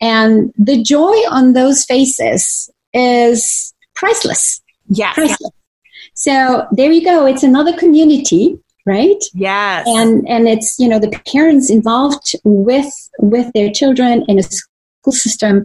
[0.00, 4.62] and the joy on those faces is priceless.
[4.88, 5.14] Yes.
[5.14, 5.52] Priceless.
[6.18, 7.26] So there you go.
[7.26, 9.22] It's another community, right?
[9.34, 9.86] Yes.
[9.88, 15.12] And and it's you know the parents involved with with their children in a school
[15.12, 15.64] system.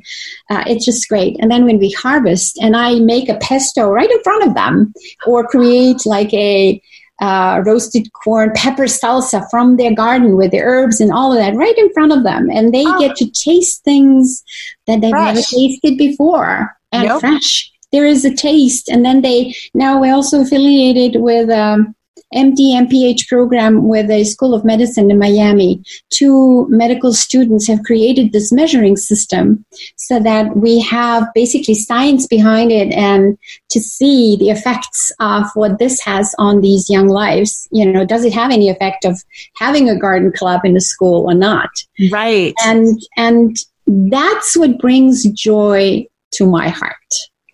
[0.51, 1.37] Uh, it's just great.
[1.39, 4.93] And then when we harvest, and I make a pesto right in front of them,
[5.25, 6.79] or create like a
[7.19, 11.55] uh, roasted corn pepper salsa from their garden with the herbs and all of that
[11.55, 12.99] right in front of them and they oh.
[12.99, 14.43] get to taste things
[14.87, 15.35] that they've fresh.
[15.35, 17.19] never tasted before and yep.
[17.19, 18.89] fresh there is a taste.
[18.89, 21.95] And then they now we're also affiliated with um,
[22.33, 25.83] MD MPH program with the School of Medicine in Miami.
[26.09, 29.63] Two medical students have created this measuring system
[29.97, 33.37] so that we have basically science behind it and
[33.69, 37.67] to see the effects of what this has on these young lives.
[37.71, 39.21] You know, does it have any effect of
[39.57, 41.69] having a garden club in the school or not?
[42.11, 42.55] Right.
[42.65, 46.95] And and that's what brings joy to my heart.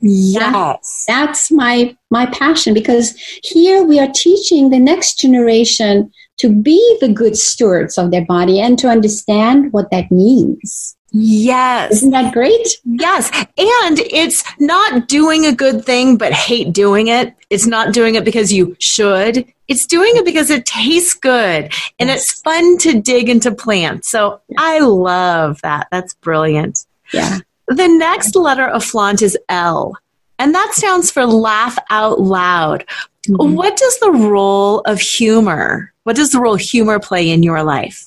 [0.01, 1.05] Yes.
[1.07, 7.09] that's my my passion because here we are teaching the next generation to be the
[7.09, 10.95] good stewards of their body and to understand what that means.
[11.11, 11.91] Yes.
[11.91, 12.67] Isn't that great?
[12.85, 13.29] Yes.
[13.33, 17.35] And it's not doing a good thing but hate doing it.
[17.49, 19.51] It's not doing it because you should.
[19.67, 22.23] It's doing it because it tastes good and yes.
[22.23, 24.09] it's fun to dig into plants.
[24.09, 25.87] So I love that.
[25.91, 26.85] That's brilliant.
[27.11, 27.39] Yeah.
[27.69, 29.95] The next letter of flaunt is L,
[30.37, 32.85] and that stands for laugh out loud.
[33.27, 33.55] Mm-hmm.
[33.55, 38.05] What does the role of humor, what does the role humor play in your life?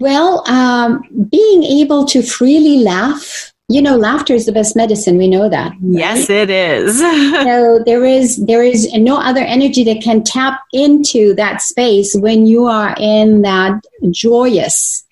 [0.00, 5.28] Well, um, being able to freely laugh you know laughter is the best medicine we
[5.28, 5.78] know that right?
[5.82, 6.98] yes it is
[7.44, 12.46] so there is there is no other energy that can tap into that space when
[12.46, 13.78] you are in that
[14.10, 15.04] joyous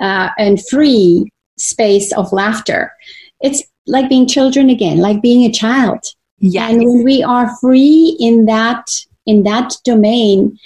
[0.00, 2.92] uh, and free space of laughter.
[3.40, 6.04] It's like being children again, like being a child.
[6.38, 6.68] Yeah.
[6.68, 8.86] And when we are free in that
[9.26, 10.58] in that domain,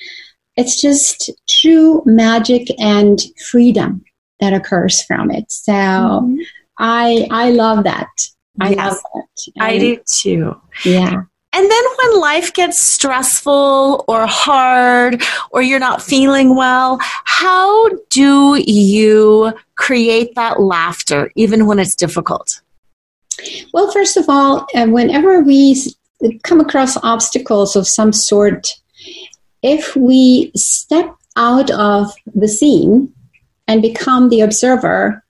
[0.57, 3.21] it's just true magic and
[3.51, 4.05] freedom
[4.41, 5.51] that occurs from it.
[5.51, 6.37] So mm-hmm.
[6.79, 8.09] I I love that.
[8.61, 9.63] I yes, love that.
[9.63, 10.61] I do too.
[10.85, 11.23] Yeah.
[11.55, 18.57] And then when life gets stressful or hard or you're not feeling well, how do
[18.57, 22.63] you create that laughter even when it's difficult?
[23.75, 25.77] Well, first of all, uh, whenever we
[26.43, 28.69] come across obstacles of some sort,
[29.63, 33.13] if we step out of the scene
[33.69, 35.22] and become the observer,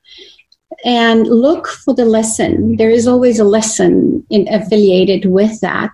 [0.85, 2.77] and look for the lesson.
[2.77, 5.93] There is always a lesson in, affiliated with that,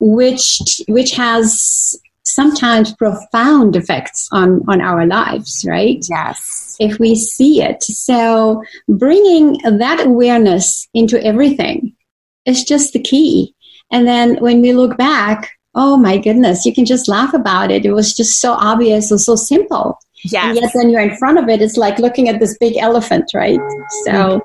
[0.00, 6.04] which which has sometimes profound effects on, on our lives, right?
[6.08, 6.76] Yes.
[6.78, 7.82] If we see it.
[7.82, 11.96] So bringing that awareness into everything
[12.44, 13.54] is just the key.
[13.90, 17.86] And then when we look back, oh my goodness, you can just laugh about it.
[17.86, 19.98] It was just so obvious and so simple.
[20.24, 20.44] Yes.
[20.44, 23.30] And yet when you're in front of it, it's like looking at this big elephant,
[23.34, 23.60] right?
[24.04, 24.42] So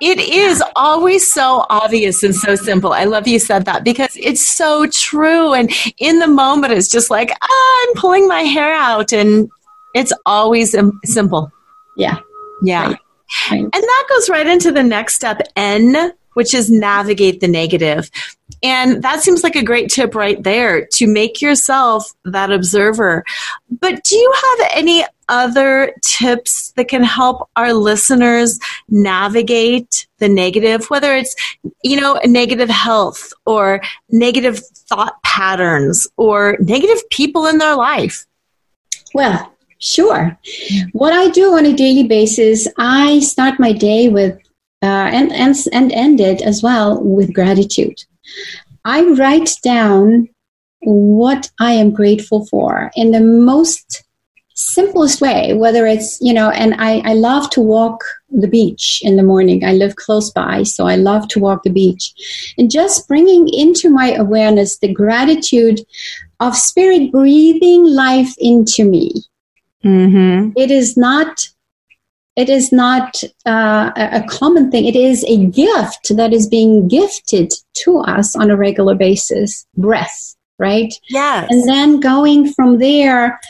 [0.00, 2.92] it is always so obvious and so simple.
[2.92, 5.54] I love you said that because it's so true.
[5.54, 9.12] And in the moment, it's just like, ah, I'm pulling my hair out.
[9.12, 9.50] And
[9.94, 11.50] it's always simple.
[11.96, 12.18] Yeah.
[12.62, 12.86] Yeah.
[12.86, 12.98] Right.
[13.50, 13.60] Right.
[13.60, 18.08] And that goes right into the next step, N, which is navigate the negative.
[18.62, 23.24] And that seems like a great tip right there to make yourself that observer.
[23.68, 30.88] But do you have any other tips that can help our listeners navigate the negative,
[30.90, 31.34] whether it's,
[31.82, 33.80] you know, negative health or
[34.10, 38.26] negative thought patterns or negative people in their life?
[39.12, 40.38] Well, sure.
[40.92, 44.38] What I do on a daily basis, I start my day with
[44.82, 48.04] uh, and, and, and end it as well with gratitude.
[48.84, 50.28] I write down
[50.80, 54.04] what I am grateful for in the most
[54.54, 59.16] simplest way, whether it's, you know, and I, I love to walk the beach in
[59.16, 59.64] the morning.
[59.64, 62.12] I live close by, so I love to walk the beach.
[62.58, 65.80] And just bringing into my awareness the gratitude
[66.40, 69.12] of spirit breathing life into me.
[69.84, 70.52] Mm-hmm.
[70.56, 71.48] It is not
[72.38, 74.84] it is not uh, a common thing.
[74.86, 79.66] It is a gift that is being gifted to us on a regular basis.
[79.76, 80.94] Breath, right?
[81.08, 81.48] Yes.
[81.50, 83.40] And then going from there,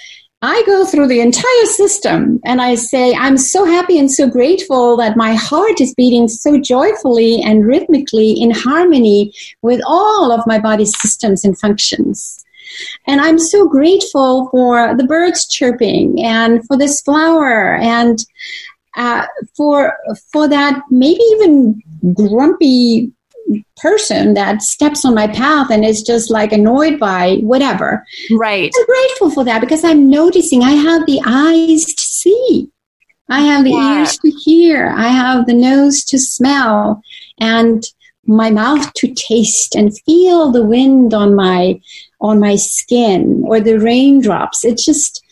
[0.40, 4.96] I go through the entire system and I say, I'm so happy and so grateful
[4.96, 10.58] that my heart is beating so joyfully and rhythmically in harmony with all of my
[10.58, 12.42] body's systems and functions.
[13.06, 18.24] And I'm so grateful for the birds chirping and for this flower and
[18.98, 19.26] uh,
[19.56, 19.96] for
[20.32, 21.80] for that maybe even
[22.14, 23.12] grumpy
[23.76, 28.04] person that steps on my path and is just like annoyed by whatever.
[28.30, 28.70] Right.
[28.76, 32.70] I'm grateful for that because I'm noticing I have the eyes to see.
[33.30, 34.00] I have the yeah.
[34.00, 34.88] ears to hear.
[34.88, 37.02] I have the nose to smell
[37.38, 37.82] and
[38.26, 41.80] my mouth to taste and feel the wind on my
[42.20, 44.64] on my skin or the raindrops.
[44.64, 45.24] It's just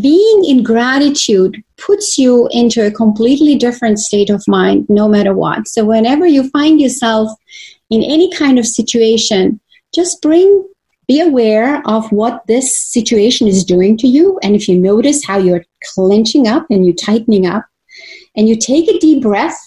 [0.00, 5.68] being in gratitude puts you into a completely different state of mind no matter what.
[5.68, 7.30] So, whenever you find yourself
[7.90, 9.60] in any kind of situation,
[9.94, 10.66] just bring,
[11.06, 14.38] be aware of what this situation is doing to you.
[14.42, 15.64] And if you notice how you're
[15.94, 17.64] clenching up and you're tightening up,
[18.36, 19.58] and you take a deep breath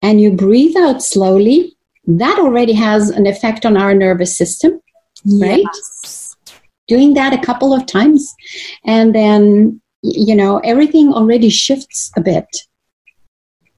[0.00, 4.80] and you breathe out slowly, that already has an effect on our nervous system,
[5.26, 5.64] right?
[5.74, 6.28] Yes
[6.88, 8.34] doing that a couple of times
[8.84, 12.46] and then you know everything already shifts a bit.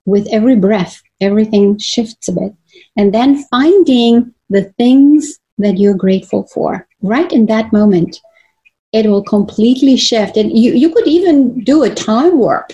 [0.05, 2.53] With every breath everything shifts a bit.
[2.97, 6.87] And then finding the things that you're grateful for.
[7.03, 8.21] Right in that moment
[8.93, 10.37] it will completely shift.
[10.37, 12.73] And you, you could even do a time warp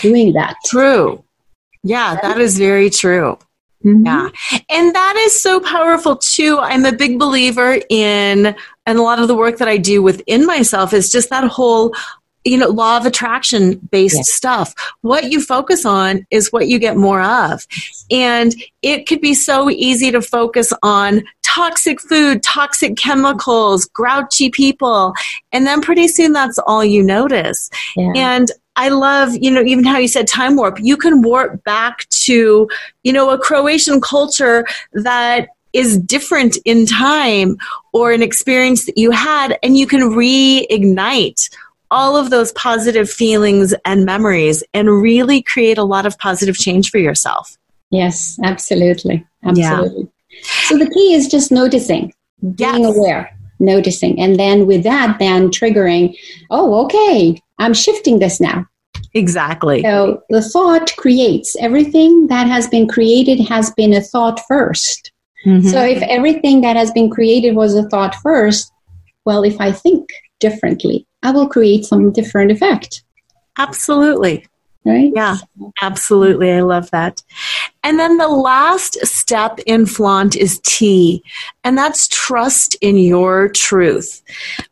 [0.00, 0.56] doing that.
[0.66, 1.24] True.
[1.82, 3.38] Yeah that is very true.
[3.84, 4.06] Mm-hmm.
[4.06, 4.28] Yeah.
[4.70, 6.58] And that is so powerful too.
[6.58, 8.54] I'm a big believer in,
[8.86, 11.94] and a lot of the work that I do within myself is just that whole,
[12.44, 14.22] you know, law of attraction based yeah.
[14.24, 14.74] stuff.
[15.02, 17.66] What you focus on is what you get more of.
[18.10, 25.14] And it could be so easy to focus on toxic food, toxic chemicals, grouchy people.
[25.52, 27.70] And then pretty soon that's all you notice.
[27.96, 28.12] Yeah.
[28.16, 30.78] And I love, you know, even how you said time warp.
[30.80, 32.68] You can warp back to,
[33.02, 37.56] you know, a Croatian culture that is different in time
[37.92, 41.50] or an experience that you had, and you can reignite
[41.92, 46.90] all of those positive feelings and memories and really create a lot of positive change
[46.90, 47.56] for yourself.
[47.90, 49.24] Yes, absolutely.
[49.44, 50.08] Absolutely.
[50.30, 50.40] Yeah.
[50.64, 52.12] So the key is just noticing,
[52.56, 52.96] being yes.
[52.96, 56.16] aware, noticing, and then with that, then triggering,
[56.50, 58.66] oh, okay, I'm shifting this now.
[59.14, 59.82] Exactly.
[59.82, 65.10] So the thought creates everything that has been created has been a thought 1st
[65.46, 65.68] mm-hmm.
[65.68, 68.72] So if everything that has been created was a thought first,
[69.26, 70.08] well, if I think
[70.40, 73.04] differently, I will create some different effect.
[73.58, 74.46] Absolutely.
[74.84, 75.12] Right?
[75.14, 75.36] Yeah,
[75.80, 76.50] absolutely.
[76.50, 77.22] I love that.
[77.84, 81.22] And then the last step in flaunt is T,
[81.62, 84.22] and that's trust in your truth.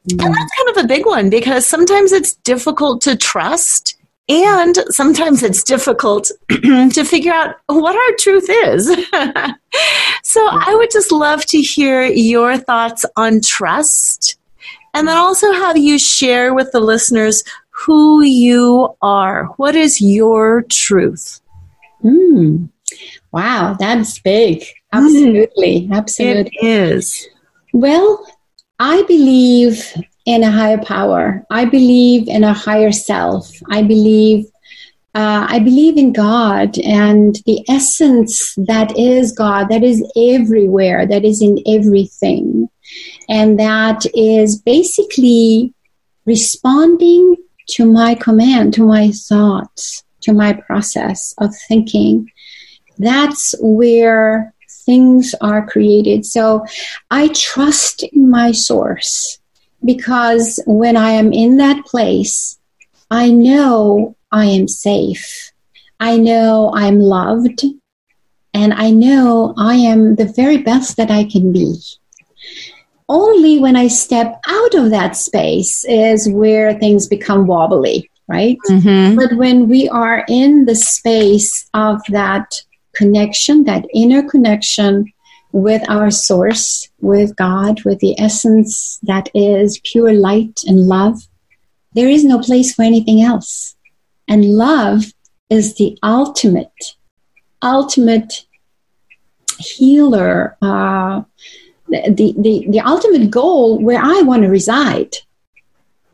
[0.08, 0.24] Mm.
[0.24, 3.96] And that's kind of a big one because sometimes it's difficult to trust.
[4.28, 8.86] And sometimes it's difficult to figure out what our truth is.
[10.22, 14.39] so I would just love to hear your thoughts on trust
[14.94, 19.44] And then also have you share with the listeners who you are.
[19.56, 21.40] What is your truth?
[22.04, 22.68] Mm.
[23.32, 24.64] Wow, that's big.
[24.92, 25.88] Absolutely.
[25.88, 25.92] Mm.
[25.92, 26.52] Absolutely.
[26.60, 27.28] It is.
[27.72, 28.26] Well,
[28.78, 29.94] I believe
[30.26, 31.44] in a higher power.
[31.50, 33.50] I believe in a higher self.
[33.70, 34.46] I believe
[35.14, 41.24] uh, I believe in God and the essence that is God, that is everywhere, that
[41.24, 42.68] is in everything.
[43.28, 45.74] And that is basically
[46.26, 47.36] responding
[47.70, 52.30] to my command, to my thoughts, to my process of thinking.
[52.98, 56.26] That's where things are created.
[56.26, 56.64] So
[57.10, 59.38] I trust in my source
[59.84, 62.58] because when I am in that place,
[63.10, 65.52] I know I am safe.
[65.98, 67.64] I know I'm loved.
[68.52, 71.80] And I know I am the very best that I can be.
[73.10, 78.56] Only when I step out of that space is where things become wobbly, right?
[78.68, 79.16] Mm-hmm.
[79.16, 82.62] But when we are in the space of that
[82.94, 85.12] connection, that inner connection
[85.50, 91.18] with our source, with God, with the essence that is pure light and love,
[91.94, 93.74] there is no place for anything else.
[94.28, 95.06] And love
[95.48, 96.94] is the ultimate,
[97.60, 98.46] ultimate
[99.58, 101.22] healer, uh,
[101.90, 105.16] the, the, the ultimate goal where I want to reside.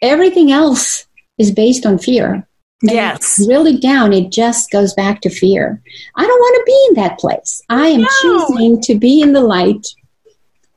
[0.02, 1.06] Everything else
[1.38, 2.46] is based on fear.
[2.82, 3.44] And yes.
[3.48, 5.80] Really down, it just goes back to fear.
[6.14, 7.62] I don't want to be in that place.
[7.68, 8.08] I am no.
[8.20, 9.86] choosing to be in the light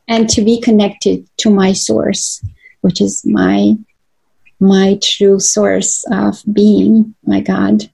[0.08, 2.44] and to be connected to my source,
[2.82, 3.76] which is my
[4.62, 7.90] my true source of being, my God.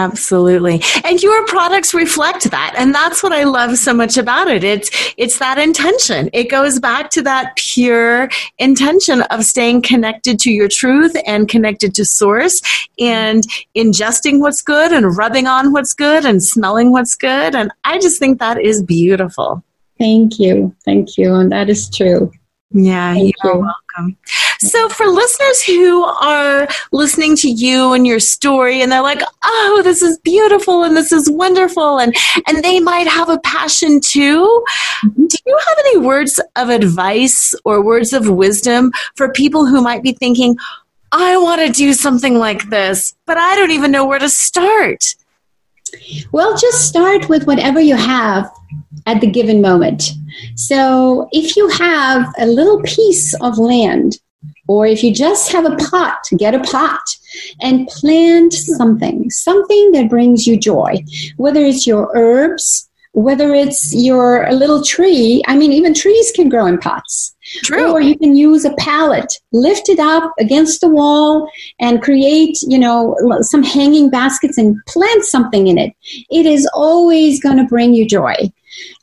[0.00, 0.82] Absolutely.
[1.04, 2.74] And your products reflect that.
[2.78, 4.64] And that's what I love so much about it.
[4.64, 6.30] It's, it's that intention.
[6.32, 11.94] It goes back to that pure intention of staying connected to your truth and connected
[11.96, 12.62] to source
[12.98, 13.44] and
[13.76, 17.54] ingesting what's good and rubbing on what's good and smelling what's good.
[17.54, 19.62] And I just think that is beautiful.
[19.98, 20.74] Thank you.
[20.86, 21.34] Thank you.
[21.34, 22.32] And that is true.
[22.70, 23.60] Yeah, Thank you're you.
[23.60, 23.74] welcome.
[24.60, 29.80] So, for listeners who are listening to you and your story, and they're like, "Oh,
[29.82, 32.14] this is beautiful and this is wonderful," and
[32.46, 34.62] and they might have a passion too.
[35.04, 35.26] Mm-hmm.
[35.26, 40.02] Do you have any words of advice or words of wisdom for people who might
[40.02, 40.56] be thinking,
[41.12, 45.14] "I want to do something like this, but I don't even know where to start"?
[46.32, 48.50] Well, just start with whatever you have
[49.06, 50.10] at the given moment.
[50.56, 54.18] So if you have a little piece of land,
[54.68, 57.00] or if you just have a pot, get a pot
[57.60, 61.02] and plant something, something that brings you joy,
[61.36, 65.42] whether it's your herbs, whether it's your a little tree.
[65.46, 67.34] I mean, even trees can grow in pots.
[67.64, 67.90] True.
[67.90, 71.50] Or you can use a pallet, lift it up against the wall
[71.80, 75.92] and create, you know, some hanging baskets and plant something in it.
[76.30, 78.34] It is always going to bring you joy.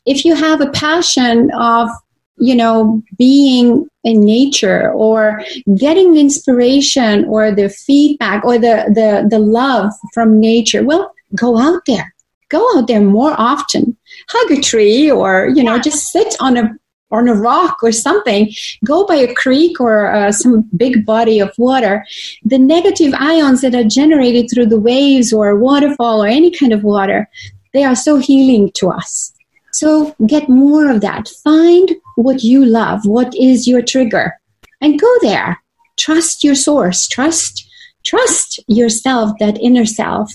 [0.06, 1.90] If you have a passion of,
[2.38, 5.42] you know, being in nature or
[5.76, 11.82] getting inspiration or the feedback or the, the, the love from nature, well, go out
[11.86, 12.14] there.
[12.48, 13.97] Go out there more often.
[14.30, 16.78] Hug a tree or, you know, just sit on a
[17.10, 18.52] on a rock or something,
[18.84, 22.04] go by a creek or uh, some big body of water,
[22.44, 26.84] the negative ions that are generated through the waves or waterfall or any kind of
[26.84, 27.26] water,
[27.72, 29.32] they are so healing to us.
[29.72, 31.28] So get more of that.
[31.44, 33.06] Find what you love.
[33.06, 34.34] What is your trigger?
[34.80, 35.62] And go there.
[35.96, 37.08] Trust your source.
[37.08, 37.68] Trust,
[38.04, 40.32] trust yourself, that inner self,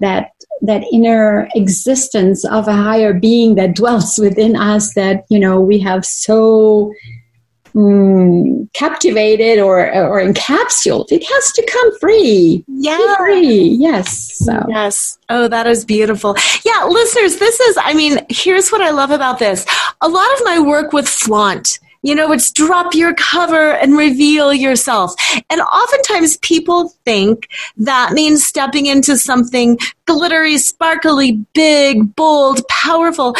[0.00, 0.30] that
[0.62, 5.78] that inner existence of a higher being that dwells within us that you know we
[5.78, 6.92] have so
[7.74, 11.12] mm, captivated or or encapsulated.
[11.12, 12.64] It has to come free.
[12.68, 13.16] Yeah.
[13.16, 13.76] free.
[13.80, 14.36] Yes.
[14.38, 14.64] So.
[14.68, 15.18] yes.
[15.28, 16.36] Oh that is beautiful.
[16.64, 19.66] Yeah listeners this is i mean here's what i love about this.
[20.00, 24.52] A lot of my work with flaunt you know, it's drop your cover and reveal
[24.52, 25.14] yourself.
[25.50, 33.36] And oftentimes people think that means stepping into something glittery, sparkly, big, bold, powerful.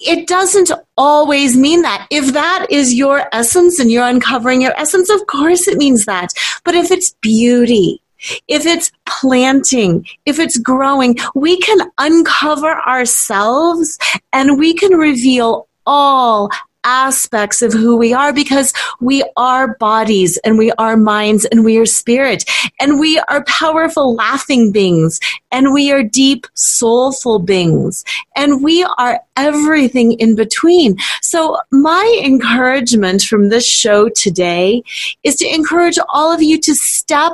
[0.00, 2.06] It doesn't always mean that.
[2.10, 6.32] If that is your essence and you're uncovering your essence, of course it means that.
[6.64, 8.00] But if it's beauty,
[8.48, 13.98] if it's planting, if it's growing, we can uncover ourselves
[14.32, 16.50] and we can reveal all
[16.84, 21.78] aspects of who we are because we are bodies and we are minds and we
[21.78, 22.44] are spirit
[22.80, 25.18] and we are powerful laughing beings
[25.50, 28.04] and we are deep soulful beings
[28.36, 30.96] and we are everything in between.
[31.22, 34.82] So my encouragement from this show today
[35.22, 37.32] is to encourage all of you to step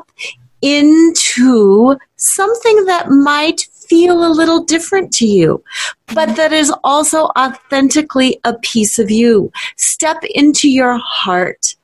[0.63, 5.63] into something that might feel a little different to you,
[6.15, 9.51] but that is also authentically a piece of you.
[9.77, 11.75] Step into your heart.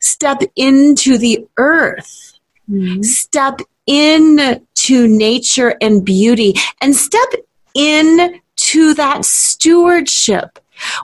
[0.00, 2.34] Step into the earth.
[2.70, 3.02] Mm-hmm.
[3.02, 7.30] Step into nature and beauty and step
[7.74, 10.58] into that stewardship.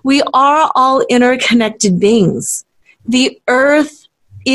[0.05, 2.67] We are all interconnected beings.
[3.07, 4.00] The earth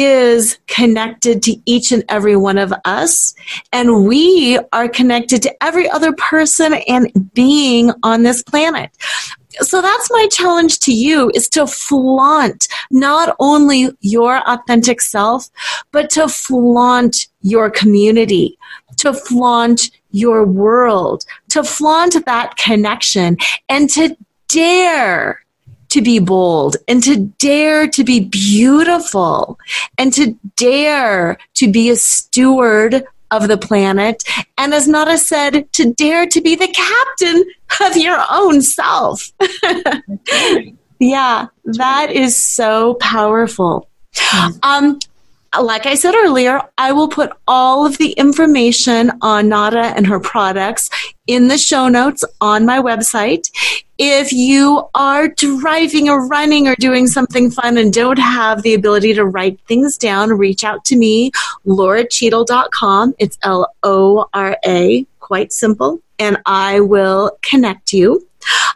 [0.04, 3.34] is connected to each and every one of us,
[3.72, 8.92] and we are connected to every other person and being on this planet.
[9.62, 15.50] So that's my challenge to you is to flaunt not only your authentic self,
[15.92, 18.58] but to flaunt your community,
[18.98, 23.38] to flaunt your world, to flaunt that connection
[23.70, 24.18] and to
[24.50, 25.45] dare
[25.96, 29.58] to be bold and to dare to be beautiful
[29.98, 34.22] and to dare to be a steward of the planet.
[34.58, 37.46] And as Nada said, to dare to be the captain
[37.88, 39.32] of your own self.
[41.00, 43.88] yeah, that is so powerful.
[44.64, 45.00] Um,
[45.62, 50.20] like I said earlier, I will put all of the information on Nada and her
[50.20, 50.90] products
[51.28, 53.50] in the show notes on my website.
[53.98, 59.14] If you are driving or running or doing something fun and don't have the ability
[59.14, 61.32] to write things down, reach out to me,
[61.66, 63.16] loracheadle.com.
[63.20, 68.28] It's L O R A, quite simple, and I will connect you.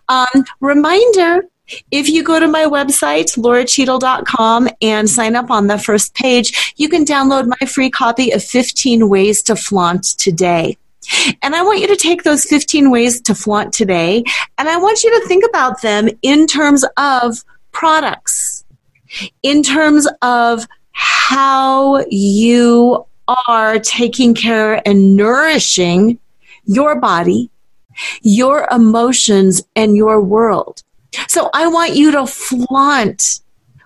[0.08, 1.44] Um, reminder
[1.92, 6.90] if you go to my website, loracheadle.com, and sign up on the first page, you
[6.90, 10.78] can download my free copy of 15 Ways to Flaunt Today.
[11.42, 14.24] And I want you to take those 15 ways to flaunt today,
[14.58, 18.64] and I want you to think about them in terms of products,
[19.42, 23.06] in terms of how you
[23.48, 26.20] are taking care and nourishing
[26.66, 27.50] your body,
[28.22, 30.84] your emotions, and your world.
[31.28, 33.40] So I want you to flaunt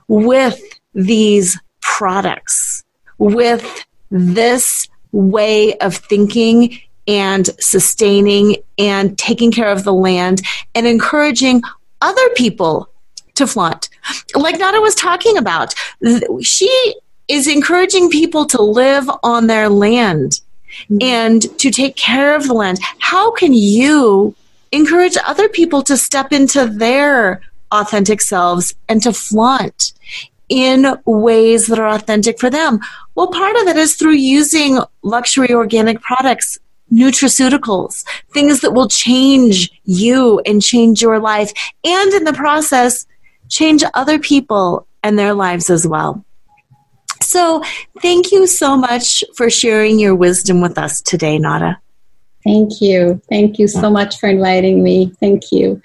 [0.08, 0.62] with
[0.94, 2.84] these products,
[3.18, 10.42] with this way of thinking and sustaining and taking care of the land
[10.76, 11.62] and encouraging
[12.02, 12.90] other people
[13.36, 13.90] to flaunt.
[14.36, 15.74] Like Nada was talking about,
[16.42, 16.96] she
[17.28, 20.40] is encouraging people to live on their land
[20.90, 20.98] mm-hmm.
[21.02, 22.80] and to take care of the land.
[23.00, 24.36] How can you
[24.74, 29.94] encourage other people to step into their authentic selves and to flaunt
[30.50, 32.80] in ways that are authentic for them?
[33.16, 36.60] Well, part of it is through using luxury organic products
[36.92, 41.52] nutraceuticals, things that will change you and change your life,
[41.84, 43.08] and in the process,
[43.50, 46.24] change other people and their lives as well.
[47.22, 47.64] So,
[48.02, 51.80] thank you so much for sharing your wisdom with us today, Nada.
[52.44, 53.22] Thank you.
[53.30, 55.12] Thank you so much for inviting me.
[55.20, 55.82] Thank you.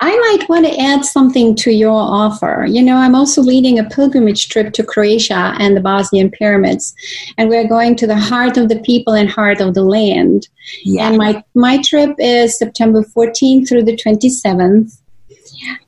[0.00, 2.66] I might want to add something to your offer.
[2.68, 6.94] You know, I'm also leading a pilgrimage trip to Croatia and the Bosnian pyramids,
[7.38, 10.48] and we're going to the heart of the people and heart of the land.
[10.82, 11.08] Yeah.
[11.08, 15.00] And my, my trip is September 14th through the 27th.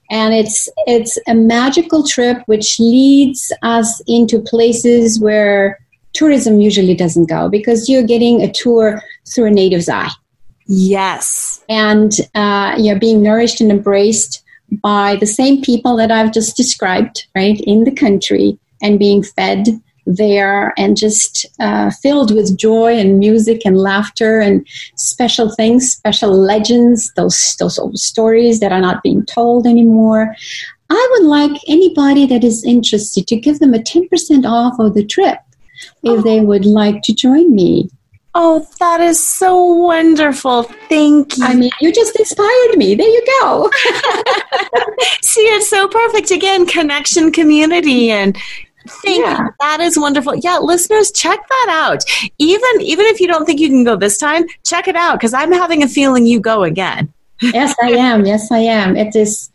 [0.08, 5.80] And it's it's a magical trip which leads us into places where
[6.16, 10.10] tourism usually doesn't go because you're getting a tour through a native's eye.
[10.66, 11.64] Yes.
[11.68, 14.42] And uh, you're being nourished and embraced
[14.82, 19.66] by the same people that I've just described, right, in the country and being fed
[20.06, 26.30] there and just uh, filled with joy and music and laughter and special things, special
[26.32, 30.34] legends, those, those old stories that are not being told anymore.
[30.88, 35.04] I would like anybody that is interested to give them a 10% off of the
[35.04, 35.38] trip
[36.02, 37.90] if they would like to join me.
[38.38, 40.64] Oh, that is so wonderful.
[40.90, 41.44] Thank you.
[41.46, 42.94] I mean, you just inspired me.
[42.94, 43.70] There you go.
[45.22, 46.30] See, it's so perfect.
[46.30, 48.36] Again, connection, community, and
[49.02, 49.42] Thank yeah.
[49.42, 49.48] you.
[49.60, 50.34] That is wonderful.
[50.36, 52.04] Yeah, listeners, check that out.
[52.36, 55.32] Even even if you don't think you can go this time, check it out because
[55.32, 57.10] I'm having a feeling you go again.
[57.40, 58.26] yes, I am.
[58.26, 58.96] Yes, I am.
[58.96, 59.50] It is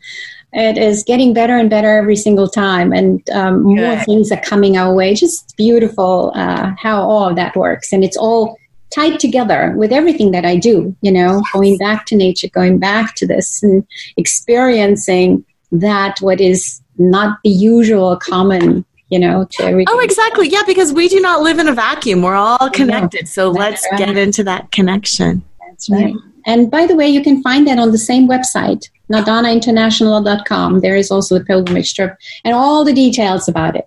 [0.52, 4.76] it is getting better and better every single time, and um, more things are coming
[4.76, 5.14] our way.
[5.14, 8.58] Just beautiful uh, how all of that works, and it's all
[8.94, 10.94] tied together with everything that I do.
[11.00, 13.86] You know, going back to nature, going back to this, and
[14.16, 19.86] experiencing that what is not the usual common you know to everything.
[19.90, 20.48] oh exactly.
[20.48, 22.22] Yeah because we do not live in a vacuum.
[22.22, 23.28] We're all connected.
[23.28, 23.98] So let's right.
[23.98, 25.42] get into that connection.
[25.68, 26.14] That's right.
[26.46, 31.10] And by the way you can find that on the same website nadanainternational.com there is
[31.10, 33.86] also the pilgrimage trip and all the details about it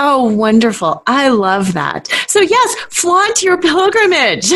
[0.00, 1.02] Oh, wonderful.
[1.06, 2.06] I love that.
[2.28, 4.48] So, yes, flaunt your pilgrimage.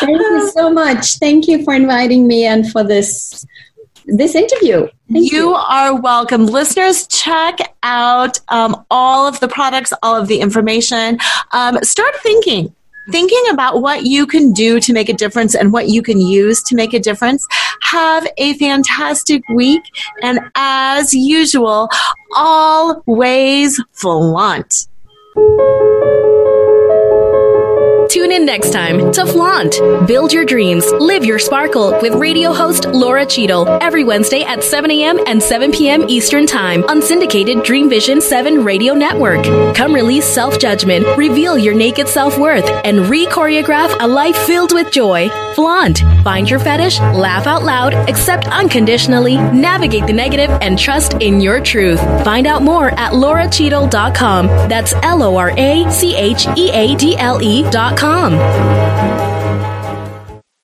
[0.00, 1.18] Thank you so much.
[1.18, 3.44] Thank you for inviting me and for this
[4.08, 4.88] this interview.
[5.08, 6.46] You, you, are welcome.
[6.46, 11.18] Listeners, check out um, all of the products, all of the information.
[11.52, 12.74] Um, start thinking
[13.10, 16.62] thinking about what you can do to make a difference and what you can use
[16.64, 17.46] to make a difference.
[17.82, 19.82] Have a fantastic week.
[20.22, 21.88] And as usual,
[22.36, 24.88] always flaunt.
[28.18, 29.78] Tune in next time to Flaunt.
[30.08, 34.90] Build your dreams, live your sparkle with radio host Lora Cheadle every Wednesday at 7
[34.90, 35.20] a.m.
[35.28, 36.04] and 7 p.m.
[36.08, 39.44] Eastern Time on syndicated Dream Vision 7 radio network.
[39.76, 44.72] Come release self judgment, reveal your naked self worth, and re choreograph a life filled
[44.74, 45.28] with joy.
[45.54, 46.00] Flaunt.
[46.24, 51.60] Find your fetish, laugh out loud, accept unconditionally, navigate the negative, and trust in your
[51.60, 52.00] truth.
[52.24, 54.46] Find out more at loracheadle.com.
[54.68, 58.07] That's L O R A C H E A D L E.com.
[58.08, 59.37] BetterHelp.com.